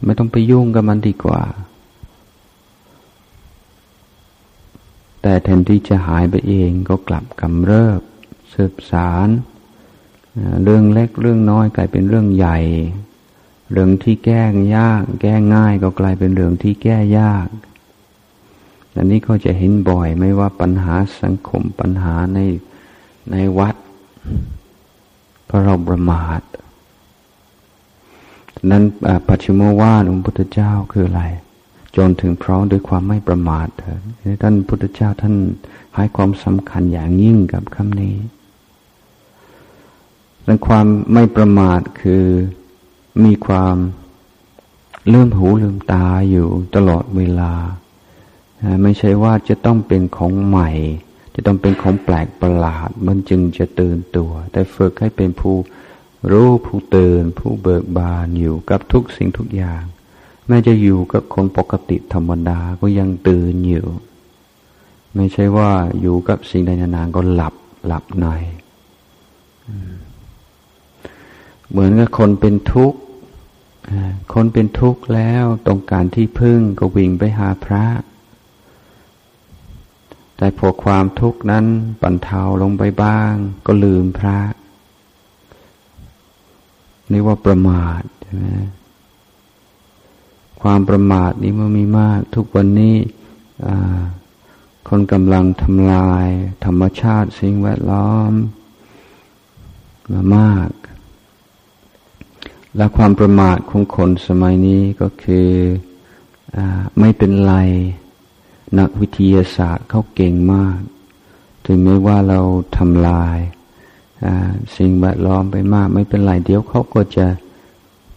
[0.03, 1.41] ไม่ต้องไปยุ่งกับมันดีกว่า
[5.21, 8.01] แต่แทนที่จะหายไปเองก็กลับกำเริบ
[8.53, 9.27] สืบสาร
[10.63, 12.59] เรื่องเล็กเรื่องน้อยกลายเป็นเรื่องใหญ่
[13.71, 14.41] เรื่องที่แก้
[14.77, 17.47] ยาก แก้ง่ายก็กลายเป็นเรื่องที่แก้ยาก
[18.95, 22.39] อันนี้ก็จะเห็นบ่อยไม่ว่าปัญหาสังคมปัญหาใน
[23.31, 23.75] ในวัด
[25.45, 26.41] เพราะเราประมาท
[28.71, 28.83] นั้น
[29.27, 31.23] ปัจฉิมว่าทของพุทธเจ้าคืออะไร
[31.95, 33.99] จนถึงพร้อมด้วยความไม่ประมาทเถิด
[34.41, 35.35] ท่านพุทธเจ้าท่าน
[35.95, 38.15] ให้ความสำคัญอย่างยิ่งกับคำนี้
[40.45, 42.25] และความไม่ประมาทคือ
[43.23, 43.75] มีความ
[45.07, 47.53] เลื่อมหูลืมตาอยู่ตลอดเวลา
[48.83, 50.69] ไม่ใช่ว่าจะต้องเป็นของใหม่
[51.35, 55.55] จะต้องเป็นของแปลกประหลาด มันจึงจะตื่นตัว แต่ฝึกให้เป็นผู้
[56.31, 59.83] รู้ผู้ตื่นผู้เบิกบานอยู่กับทุกสิ่งทุกอย่าง
[60.47, 63.87] แม้จะอยู่กับคนปกติธรรมดาก็ยังตื่นอยู่
[65.15, 65.71] ไม่ใช่ว่า
[66.01, 67.53] อยู่กับสิ่งใดนานๆก็หลับ
[67.85, 68.27] หลับใน
[71.71, 72.99] เหมือนกับคนเป็นทุกข์
[74.33, 77.85] คนเป็นทุกข์แล้วต้องการที่พึ่งก็วิ่งไปหาพระ
[80.37, 81.65] แต่พอความทุกข์นั้น
[82.01, 83.33] บรรเทาลงไปบ้าง
[83.65, 84.39] ก็ลืมพระ
[87.11, 88.45] นี่ว่าประมาทใช่ไหม
[90.61, 92.97] ความประมาทนี้มันมีมาก ทุกวันนี้
[94.87, 96.27] คนกำลังทำลาย
[96.65, 98.31] ธรรมชาติสิ่งแวดล้อม
[100.11, 100.67] มามาก
[102.77, 105.49] และความประมาทของคนสมัยนี้ก็คือ
[106.55, 106.57] อ
[106.99, 107.55] ไม่เป็นไร
[108.79, 110.79] นักวิทยาศาสตร์เขาเก่งมาก
[111.65, 112.39] ถึงแม้ว่าเรา
[112.77, 113.37] ทำลาย
[114.77, 117.27] สิ่งแวดล้อมไปมาก ไม่เป็นไรเดี๋ยวเขาก็จะ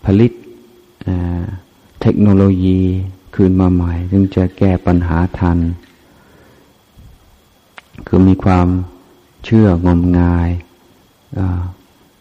[0.04, 0.32] ผลิต
[2.00, 2.80] เทคโนโลยี
[3.34, 5.58] คืนมาใหม่จึงจะแก้ปัญหาทัน
[8.06, 8.68] คือมีความ
[9.44, 10.48] เชื่องมงาย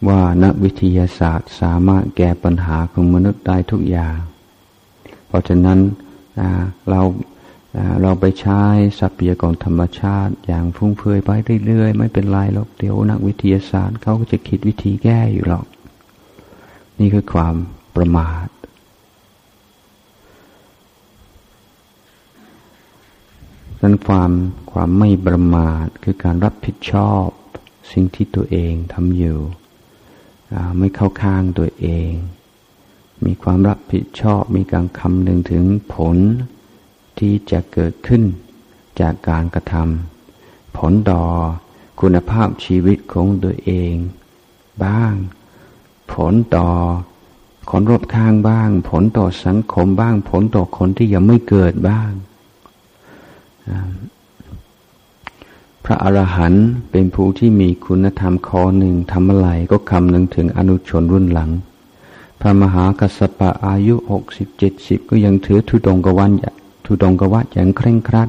[0.08, 4.18] ว่านักวิทยาศาสตร์สามารถแก้ปัญหาของมนุษย์ได้ทุกอย่าง
[5.26, 5.78] เพราะฉะนั้น
[6.90, 7.00] เรา
[8.02, 8.62] เราไปใช้
[9.00, 11.30] ทรัพยากรธรรมชาติ อย่างฟุ้งเฟือยไป
[11.66, 15.66] เรื่อยๆ ไม่เป็นไรหรอกเดี๋ยวนักวิทยาศาสตร์เขาก็จะคิดวิธีแก้อยู่หรอก
[16.98, 17.54] นี่คือความ
[17.96, 18.46] ประมาท
[23.82, 24.30] นั้นความ
[24.72, 27.26] ความไม่ประมาทคือการรับผิดชอบ
[27.92, 29.38] สิ่งที่ตัวเองทำอยู่
[30.78, 32.10] ไม่เข้าข้างตัวเอง
[33.24, 36.16] มีความรับผิดชอบ มีการคำนึงถึงผล
[37.18, 38.22] ที่จะเกิดขึ้น
[39.00, 41.22] จากการกระทำผลต่อ
[42.00, 43.94] คุณภาพชีวิตของตัวเอง
[44.84, 45.14] บ้าง
[46.12, 46.68] ผลต่อ
[47.70, 52.10] คนรอบข้างบ้าง ผลต่อสังคมบ้าง ผลต่อคนที่ยังไม่เกิดบ้าง
[55.84, 61.50] พระอรหันต์เป็นผู้ที่มีคุณธรรมข้อหนึ่งทำอะไรก็คำนึงถึงอนุชนรุ่นหลัง
[62.40, 66.32] พระมหากัสปะอายุหกสิบเจ็ดสิบก็ยังถือทุดงกวัน
[66.84, 68.28] ทุดงกวัดอย่างเคร่งครัด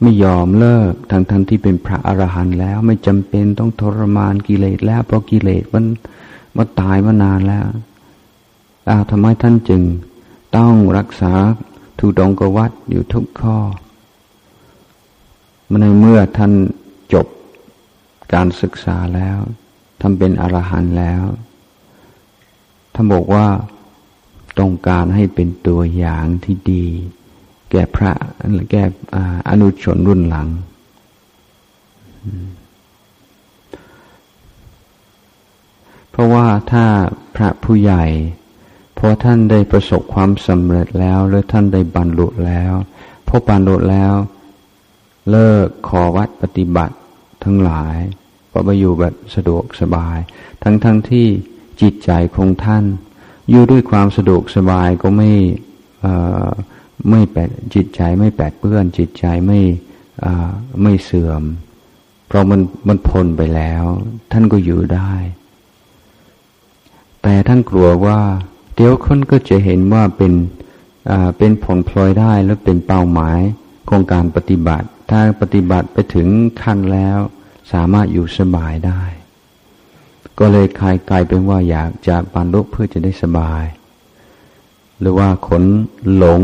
[0.00, 5.84] ไม่ยอมเลิกทั้งทั้งที่เป็นพระอรหันต์แล้ว ไม่จำเป็นต้องทรมานกิเลสแล้ว เพราะกิเลสมัน
[6.56, 7.66] มันตายมานานแล้ว
[8.88, 9.82] อาทำไมท่านจึง
[10.56, 11.32] ต้องรักษา
[11.98, 13.56] ทุดงกวัดอยู่ทุกข้อ
[15.80, 16.52] ในเมื่อท่าน
[17.12, 17.26] จบ
[18.34, 19.38] การศึกษาแล้ว
[20.00, 21.24] ท่านเป็นอรหันต์แล้ว
[22.94, 23.46] ท่านบอกว่า
[24.58, 26.84] ต้องการให้เป็นตัวอย่างที่ดี
[27.70, 28.12] แก่พระ
[28.70, 28.82] แก่
[29.48, 30.48] อนุชนรุ่นหลัง
[36.10, 36.86] เพราะว่าถ้า
[37.36, 38.04] พระผู้ใหญ่
[38.98, 42.72] พอท่านได้ประสบความสำเร็จแล้ว หรือท่านได้บรรลุแล้ว
[43.28, 44.12] พอบรรลุแล้ว
[45.30, 46.96] เลิกขอวัดปฏิบัติ
[47.44, 47.96] ทั้งหลาย
[48.52, 50.18] ก็ไปอยู่แบบสะดวกสบาย
[50.62, 51.26] ทั้งๆทที่
[51.80, 52.84] จิตใจของท่าน
[53.50, 55.30] อยู่ด้วยความสะดวกสบายก็ไม่
[57.10, 59.60] ไม่แปดจิตใจไม่แปดเปื้อนจิตใจไม่
[60.82, 61.42] ไม่เสื่อม
[62.26, 63.84] เพราะมันมันพ้นไปแล้ว
[64.32, 65.12] ท่านก็อยู่ได้
[67.22, 68.20] แต่ท่านกลัวว่า
[68.74, 70.32] เดี๋ยวคนก็จะเห็นว่าเป็น
[71.38, 73.40] เป็นผลพลอยได้และเป็นเป้าหมาย
[73.88, 76.28] ของการปฏิบัติ ถ้าปฏิบัติไปถึง
[76.62, 77.18] ขั้นแล้ว
[77.72, 79.02] สามารถอยู่สบายได้
[80.38, 83.64] ก็เลยคลายกลายเป็นว่าอยากจะบรรลุเพื่อจะได้สบาย
[85.00, 85.64] หรือว่าขน
[86.14, 86.42] หลง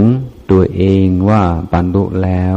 [0.51, 1.43] ตัวเองว่า
[1.73, 2.57] บรรลุแล้ว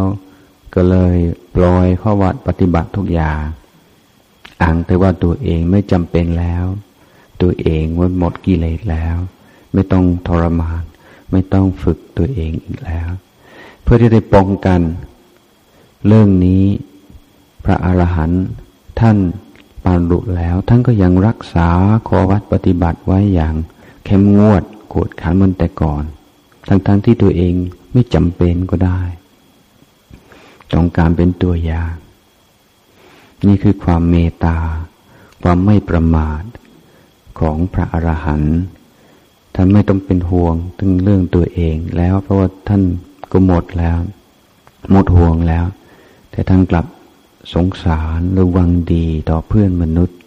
[0.75, 1.17] ก็เลย
[1.55, 3.43] ปล่อยข้อวัดปฏิบัติทุกอย่าง
[4.61, 6.65] อ้างแต่ว่าตัวเองไม่จำเป็นแล้ว
[7.41, 9.17] ตัวเองมันหมดกิเลสแล้ว
[9.73, 10.83] ไม่ต้องทรมาน
[11.31, 13.09] ไม่ต้องฝึกตัวเองอีกแล้ว
[13.83, 14.81] เพื่อที่ได้ป้องกัน
[16.07, 16.63] เรื่องนี้
[17.65, 18.43] พระอรหันต์
[18.99, 19.17] ท่าน
[19.85, 21.67] บรรลุแล้ว ท่านก็ยังรักษา
[22.07, 23.55] ขอวัดปฏิบัติไว้อย่าง
[24.05, 26.03] เข้มงวดกวดขันมันแต่ก่อน
[26.67, 27.53] ทั้งๆทที่ตัวเอง
[27.93, 29.01] ไม่จำเป็นก็ได้
[30.73, 31.93] ต้องการเป็นตัวอย่าง
[33.47, 34.57] นี่คือความเมตตา
[35.43, 36.43] ความไม่ประมาท
[37.39, 38.57] ของพระอรหันต์
[39.55, 42.81] ท่านไม่ต้องเป็นห่วงถึงเรื่องตัวเองแล้วเพราะว่าท่าน
[43.31, 43.97] ก็หมดแล้ว
[44.91, 45.65] หมดห่วงแล้ว
[46.35, 46.85] แต่ท่านกลับ
[47.53, 50.17] สงสารรือวังดีต่อเพื่อนมนุษย์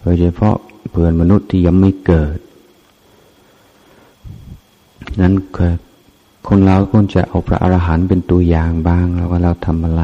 [0.00, 0.56] โดยเฉพาะ
[0.90, 2.38] เพื่อนมนุษย์ที่ยังไม่เกิด
[5.20, 5.74] นั้นคือ
[6.48, 10.02] คนเราควรจะเอาพระอรหันต์เป็นตัวอย่างบ้างแล้วว่าเราทำอะไร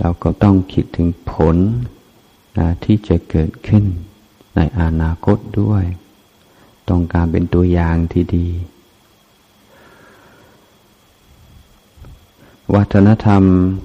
[0.00, 1.56] เราก็ต้องคิดถึงผล
[2.58, 3.84] นะที่จะเกิดขึ้น
[4.56, 5.84] ในอนาคตด้วย
[6.88, 8.48] ต้องการเป็นตัวอย่างที่ดี
[12.74, 13.42] วัฒนธรรม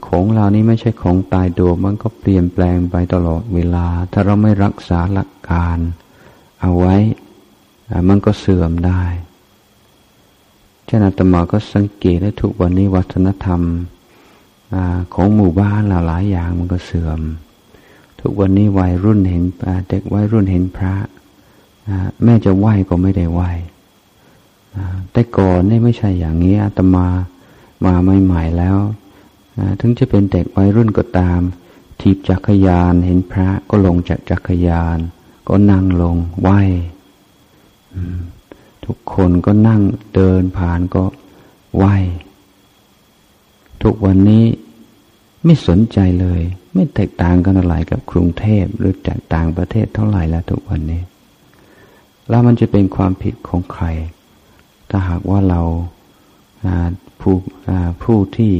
[0.08, 5.78] ของเรานี้ไม่ใช่ของตายตัวมันก็เปลี่ยนแปลงไปตลอดเวลา ถ้าเราไม่รักษาหลักการ
[6.62, 6.96] เอาไว้
[8.08, 9.04] มันก็เสื่อมได้
[10.86, 13.62] เจ้านาตมาก็สังเกตได้ทุกวันนี้วัฒนธรรม
[15.14, 17.20] ของหมู่บ้านหลายอย่างมันก็เสื่อม
[18.20, 19.44] ทุกวันนี้วัยรุ่นเห็น
[19.90, 20.96] เด็กวัยรุ่นเห็นพระ
[22.24, 23.50] แม่จะไหว้ก็ไม่ได้ไหว้
[25.12, 27.08] แต่ก่อนนี่ไม่ใช่อย่างนี้อาตมา
[27.86, 28.78] มาใหม่ๆแล้ว
[29.80, 31.40] ถึงจะเป็นเด็กวัยรุ่นก็ตาม
[32.00, 34.98] ทีบจักรยานเห็นพระก็ลงจากจักรยาน
[35.48, 36.50] ก็นั่งลงไหว
[38.86, 39.82] ทุกคนก็นั่ง
[40.14, 41.04] เดินผ่านก็
[41.76, 41.86] ไหว
[43.84, 44.46] ทุกวันนี้
[45.46, 46.42] ไม่สนใจเลย
[46.74, 51.02] ไม่แตกต่างกันอะไรกับกรุงเทพหรือจากต่างประเทศเท่าไหร่แล้วทุกวันนี้
[52.30, 53.86] แล้วมันจะเป็นความผิดของใคร
[54.90, 55.62] ถ้าหากว่าเรา
[57.22, 57.36] ผู้
[58.04, 58.54] ผู้ที่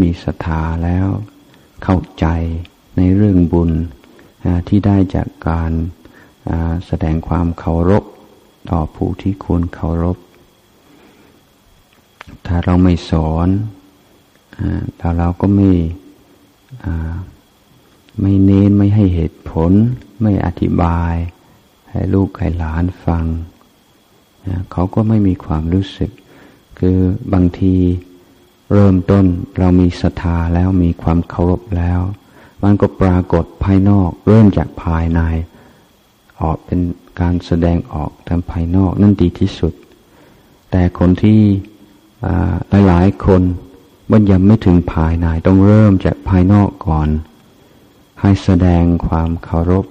[0.00, 1.08] มีศรัทธาแล้ว
[1.82, 2.26] เข้าใจ
[2.96, 3.70] ในเรื่องบุญ
[4.68, 5.72] ที่ได้จากการ
[6.86, 8.04] แสดงความเคารพ
[8.70, 10.16] ต่อผู้ที่ควรเคารพ
[12.46, 13.48] ถ้าเราไม่สอน
[14.96, 15.70] แต่เราก็ไม่
[18.20, 19.72] ไม่เน้นไม่ให้เหตุผล
[20.22, 21.14] ไม่อธิบาย
[21.90, 23.24] ให้ลูกให้หลานฟัง
[24.72, 26.10] เขาก็ไม่มีความรู้สึก
[26.78, 26.98] คือ
[27.32, 27.76] บางที
[28.72, 29.24] เริ่มต้น
[29.58, 32.00] เรามีศรัทธาแล้วมีความเคารพแล้ว
[32.62, 35.20] มันก็ปรากฏภายนอก เริ่มจากภายใน
[36.40, 36.80] ออกเป็น
[37.20, 39.72] การแสดงออกทางภายนอกนั่นดีที่สุด
[40.70, 41.40] แต่คนที่
[42.86, 43.42] หลายๆคน
[44.10, 47.08] มันยังไม่ถึงภายในต้องเริ่มจากภายนอกก่อน
[48.20, 49.84] ให้แสดงความเคารพ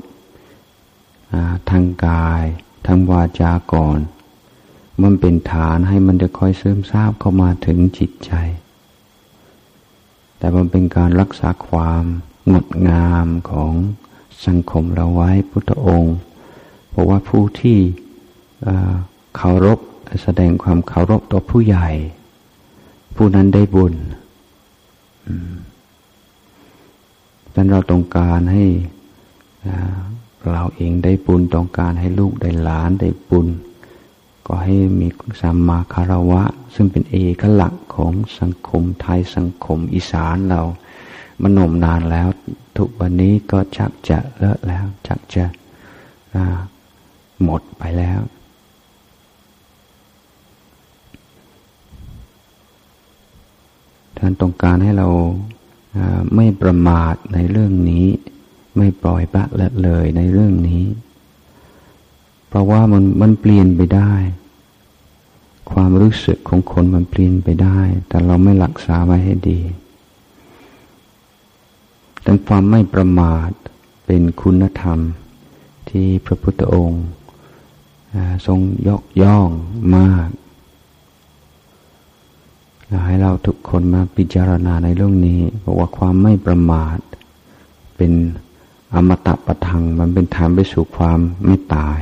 [1.69, 2.43] ทางกาย
[2.85, 3.99] ทางวาจาก่อน
[5.03, 8.31] มันเป็นฐานให้มันจะค่อยเสริมทราบเข้ามาถึงจิตใจ
[10.37, 12.03] แต่มันเป็นการรักษาความ
[12.51, 13.73] งดงามของ
[14.45, 16.17] สังคมเราไว้พุทธองค์
[16.89, 17.77] เพราะว่าผู้ที่
[19.35, 19.79] เคารพ
[20.23, 21.89] แสดงความเคารพต่อผู้ใหญ่
[23.15, 23.93] ผู้นั้นได้บุญ
[27.43, 28.65] ดังนั้นเราต้องการให้
[30.51, 33.47] เราเองได้บุญต้องการให้ลูกได้หลานได้บุญ
[34.47, 35.07] ก็ให้มี
[35.41, 36.43] สัมมาคารวะ
[36.75, 40.61] ซึ่งเป็นเอกลักษณ์ของสังคมไทยสังคมอีสานเรา
[41.41, 42.27] มันนมนานแล้ว
[42.77, 45.45] ทุกวันนี้ก็ชักจะเลอะแล้วชักจะ
[47.43, 48.19] หมดไปแล้ว
[54.17, 55.09] ท่านต้องการให้เรา
[56.35, 58.05] ไม่ประมาทในเรื่องนี้
[58.77, 60.83] ไม่ปล่อยปะละเลยในเรื่องนี้
[62.55, 64.13] ราะว่ามันมันเปลี่ยนไปได้
[65.71, 69.61] ความรู้สึกของคนมันเปลี่ยนไปได้ แต่เราไม่รักษาไว้ให้ดี
[72.21, 73.49] แต่ความไม่ประมาท
[74.05, 74.99] เป็นคุณธรรม
[75.89, 77.05] ที่พระพุทธองค์
[78.45, 79.49] ทรงยกย่อง
[79.97, 80.27] มาก
[83.05, 86.97] ให้เราทุกคนมาพิจารณาในเรื่องนี้บอกว่าความไม่ประมาท
[87.97, 88.11] เป็น
[88.93, 91.99] อมตะประทัง มันเป็นทางไปสู่ความไม่ตาย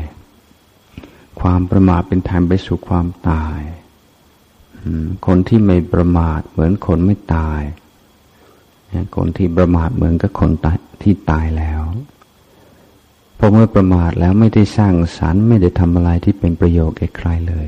[1.42, 3.60] ความประมาทเป็นทางไปสู่ความตาย
[5.28, 7.62] คนที่ไม่ประมาทเหมือนคนไม่ตาย
[9.16, 10.52] คนที่ประมาทเหมือนกับคน
[11.04, 11.82] ที่ตายแล้ว
[13.36, 17.68] เพอเมื่อประมาทแล้วไม่ได้สร้างสรรค์ไม่ได้ทำอะไรที่เป็นประโยชน์แก่ใครเลย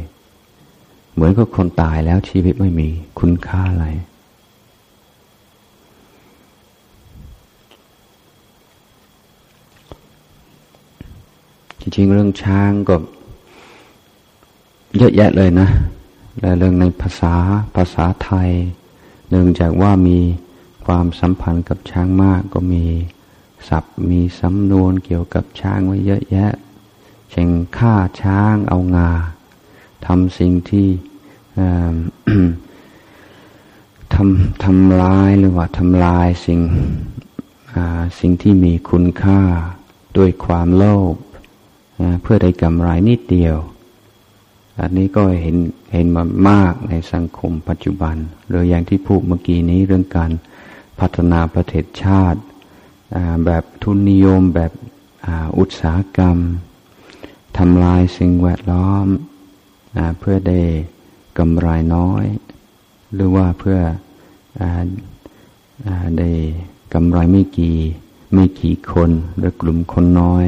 [1.13, 2.89] เหมือนกับคนตายแล้วชีวิตไม่มี
[3.19, 3.87] คุณค่าอะไร
[11.79, 12.95] จริงๆเรื่องช้างก็
[14.97, 15.69] เยอะแยะเลยนะ
[16.41, 17.35] และเรื่องในภาษา
[17.75, 18.51] ภาษาไทย
[19.29, 20.19] เนื่องจากว่ามี
[20.85, 22.85] ความสัมพันธ์กับช้างมากก็มี
[23.69, 26.51] ศัพท์มีสำนวนเกี่ยวกับช้างไว้เยอะแยะ
[27.31, 29.11] เช่นฆ่าช้างเอางา
[30.05, 30.87] ทำสิ่งที่
[34.13, 36.59] ทำทำลายหรือว่าทำลายสิ่ง
[38.19, 39.41] สิ่งที่มีคุณค่า
[40.17, 40.83] ด้วยความโล
[41.13, 41.15] ภ
[42.21, 43.57] เพื่อได้กำไรนิดเดียว
[44.81, 45.57] อันนี้ก็เห็น
[45.93, 48.15] เห็นมามากในสังคมปัจจุบัน
[48.47, 50.31] หรืออย่างที่พูดเมื่อกี้นี้เรื่องการ
[50.99, 52.41] พัฒนาประเทศชาติ
[53.45, 54.71] แบบทุนนิยมแบบ
[55.57, 56.37] อุตสาหกรรม
[57.57, 59.07] ทำลายสิ่งแวดล้อม
[60.19, 60.61] เพื่อได้
[61.39, 62.25] กำไรน้อย
[63.13, 63.79] หรือว่าเพื่อ
[64.61, 64.63] อ
[66.19, 66.29] ได้
[66.93, 67.77] กำไรไม่กี่
[68.33, 70.45] ไม่กี่คนหรือกลุ่มคนน้อย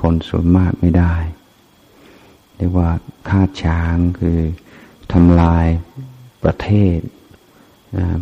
[0.00, 1.14] คนส่วนมากไม่ได้
[2.60, 2.90] เรียกว่า
[3.28, 4.38] ค่าช้างคือ
[5.12, 5.66] ทำลาย
[6.42, 6.98] ประเทศ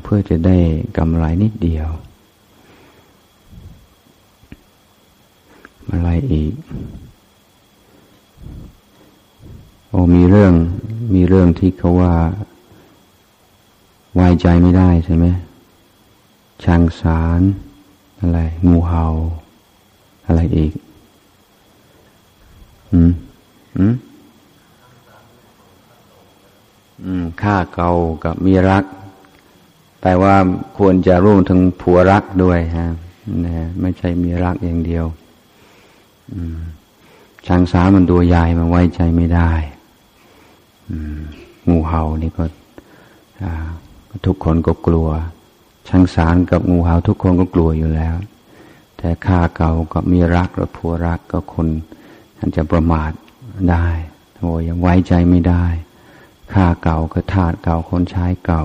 [0.02, 0.58] เพื่อจะได้
[0.98, 1.88] กำไรนิดเดียว
[5.90, 6.52] อะไรอีก
[9.88, 10.52] โอ้มีเรื่อง
[11.14, 12.14] มีเรื่องที่เขาว่า
[14.14, 15.26] ไว้ใจไม่ได้ใช่ไหม
[16.64, 17.40] ช่างสาร
[18.20, 18.38] อะไร
[18.68, 19.04] งูเห่า
[20.26, 20.72] อะไรอีก
[22.92, 23.12] อืม
[23.78, 23.94] อืม
[27.42, 27.92] ค่าเก่า
[28.24, 28.84] กับมีรัก
[30.00, 30.34] แปลว่า
[30.78, 32.88] ควรจะร่วมถึงผัวรักด้วยฮะ
[33.44, 35.04] นะไม่ใช่มีรักอย่างเดียว
[37.46, 39.50] ช้างสามันตัวใหญ่มันไว้ใจไม่ได้
[41.68, 42.44] งูเห่านี่ก็
[44.26, 45.08] ทุกคนก็กลัว
[45.88, 48.16] ช่างสารกับงูเห่าทุกคนก็กลัวอยู่แล้ว
[48.96, 51.66] แต่ข้าเก่ากับมีรักหรือผัวรักก็คน
[52.36, 53.10] ท่านจะประมาท
[53.70, 53.86] ได้
[54.38, 55.64] โอ้ยังไว้ใจไม่ได้
[56.52, 58.64] ข้าเก่าก็ทาสเก่าคนใช้เก่า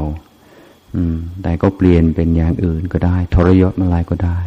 [0.95, 4.39] อืม แต่ก็เปลี่ยนเป็นอย่างอื่นก็ได้ ทรยศอะไรก็ได้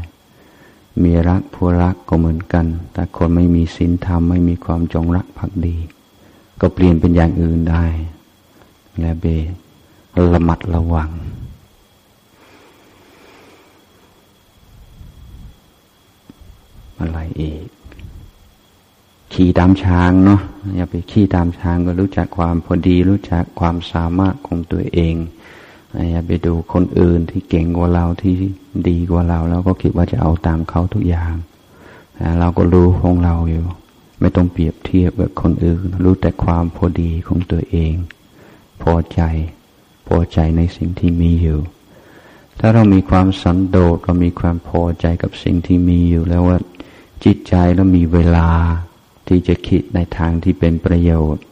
[1.02, 5.76] มีรักผู้รักก็เหมือนกัน แต่คนไม่มีศีลธรรมไม่มีความจงรักภักดี
[6.60, 7.84] ก็เปลี่ยนเป็นอย่างอื่นได้
[9.00, 9.24] และเบ
[10.32, 11.10] ระมัดระวัง
[17.00, 17.64] อะไรอีก
[19.36, 20.40] ขี่ตามช้างเนาะ
[20.76, 25.14] อย่าไปขี่ตามช้างก็รู้จักความพอดี รู้จักความสามารถของตัวเอง
[26.10, 28.34] อย่าไปดูคนอื่นที่เก่งกว่าเราที่
[28.88, 31.34] ดีกว่าเรา แล้วก็คิดว่าจะเอาตามเขาทุกอย่าง
[32.40, 33.64] เราก็รู้ของเราอยู่
[34.20, 37.94] ไม่ต้องเปรียบเทียบกับคนอื่น รู้แต่ความพอดีของตัวเอง
[38.82, 39.20] พอใจ
[40.08, 41.60] พอใจในสิ่งที่มีอยู่
[42.58, 46.58] ถ้าเรามีความสันโดษเรามีความพอใจกับสิ่งที่มีอยู่ แล้วว่า
[47.24, 48.48] จิตใจแล้วมีเวลา
[49.28, 51.44] ที่จะคิดในทางที่เป็นประโยชน์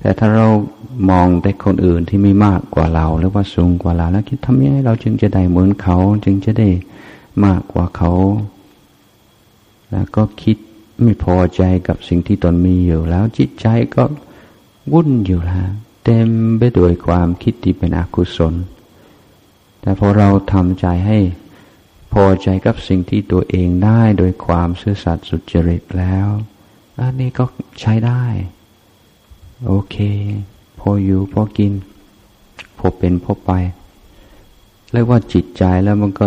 [0.00, 0.48] แต่ถ้าเรา
[1.10, 6.68] มองแต่คนอื่นที่ไม่มากกว่าเรา หรือว่าสูงกว่าเราแล้วคิดทำยังไงเราจึงจะได้เหมือนเขาจึงจะได้
[7.44, 8.12] มากกว่าเขา
[9.90, 10.56] แล้วก็คิด
[11.02, 14.04] ไม่พอใจกับสิ่งที่ตนมีอยู่ แล้วจิตใจก็
[14.92, 15.70] วุ่นอยู่แล้ว
[16.04, 16.28] เต็ม
[16.58, 18.54] ไปด้วยความคิดที่เป็นอกุศล
[19.80, 21.18] แต่พอเราทำใจให้
[22.12, 26.26] พอใจกับสิ่งที่ตัวเองได้โดยความซื่อสัตย์สุจริตแล้ว
[27.00, 27.44] อันนี้ก็
[27.80, 28.22] ใช้ได้
[29.66, 29.96] โอเค
[30.78, 31.72] พออยู่พอกิน
[32.78, 33.50] พอเป็นพอไป
[34.92, 36.26] เรียกว่าจิตใจแล้วมันก็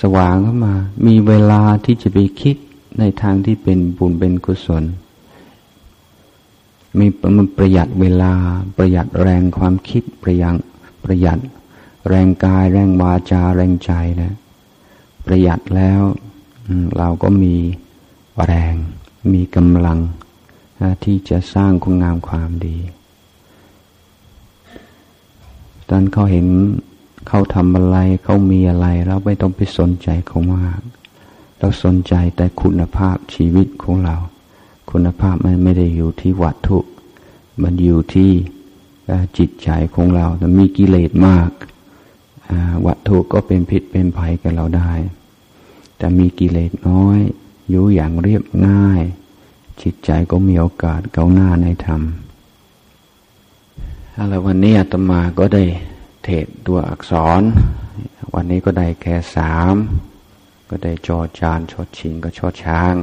[0.00, 0.74] สว่างขึ้นมา
[1.06, 2.56] มีเวลาที่จะไปคิด
[2.98, 4.84] ในทางที่เป็นบุญเป็นกุศล
[6.98, 7.06] มี
[7.36, 8.32] มันประหยัดเวลา
[8.76, 10.56] ประหยัดแรงความคิดประหยัด
[11.04, 11.38] ประหยัด
[12.08, 13.92] แรงกาย แรงวาจา แรงใจ
[14.22, 14.34] นะ
[15.26, 16.00] ประหยัดแล้ว
[16.98, 17.54] เราก็มี
[18.44, 18.74] แรง
[19.32, 19.98] มีกำลัง
[21.04, 22.78] ที่จะสร้างคุณงามความดี
[25.88, 26.46] ตอนเขาเห็น
[27.28, 30.80] เขาทำอะไรเขามีอะไร เราไม่ต้องไปสนใจเขามาก
[31.58, 34.16] เราสนใจแต่คุณภาพชีวิตของเรา
[34.90, 36.78] คุณภาพมันไม่ได้อยู่ที่วัตถุ
[37.62, 38.30] มันอยู่ที่
[39.38, 41.50] จิตใจของเราแต่มีกิเลสมาก
[42.86, 44.92] วัตถุก็เป็นผิดเป็นภัยกับเราได้
[45.96, 47.20] แต่มีกิเลสน้อย
[47.70, 49.02] อยู่อย่างเรียบง่าย
[49.82, 52.02] จิตใจก็มีโอกาสเก้าหน้าในธรรม
[54.28, 55.64] แล้ววันนี้อาตมาก็ได้
[56.24, 57.42] เทศตัวอักษร
[58.34, 59.74] วันนี้ก็ได้แค่สาม
[60.68, 62.94] ก็ได้จอจานชดชิงก็ชดช้าง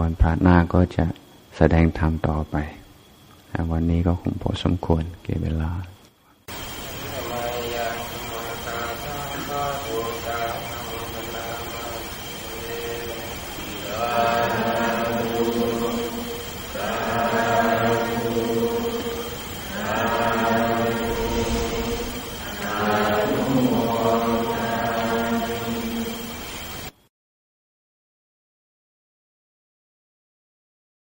[0.00, 1.04] วันพระหน้าก็จะ
[1.56, 2.56] แสดงธรรมต่อไป
[3.72, 5.70] วันนี้ก็คงพอสมควรเก็บเวลา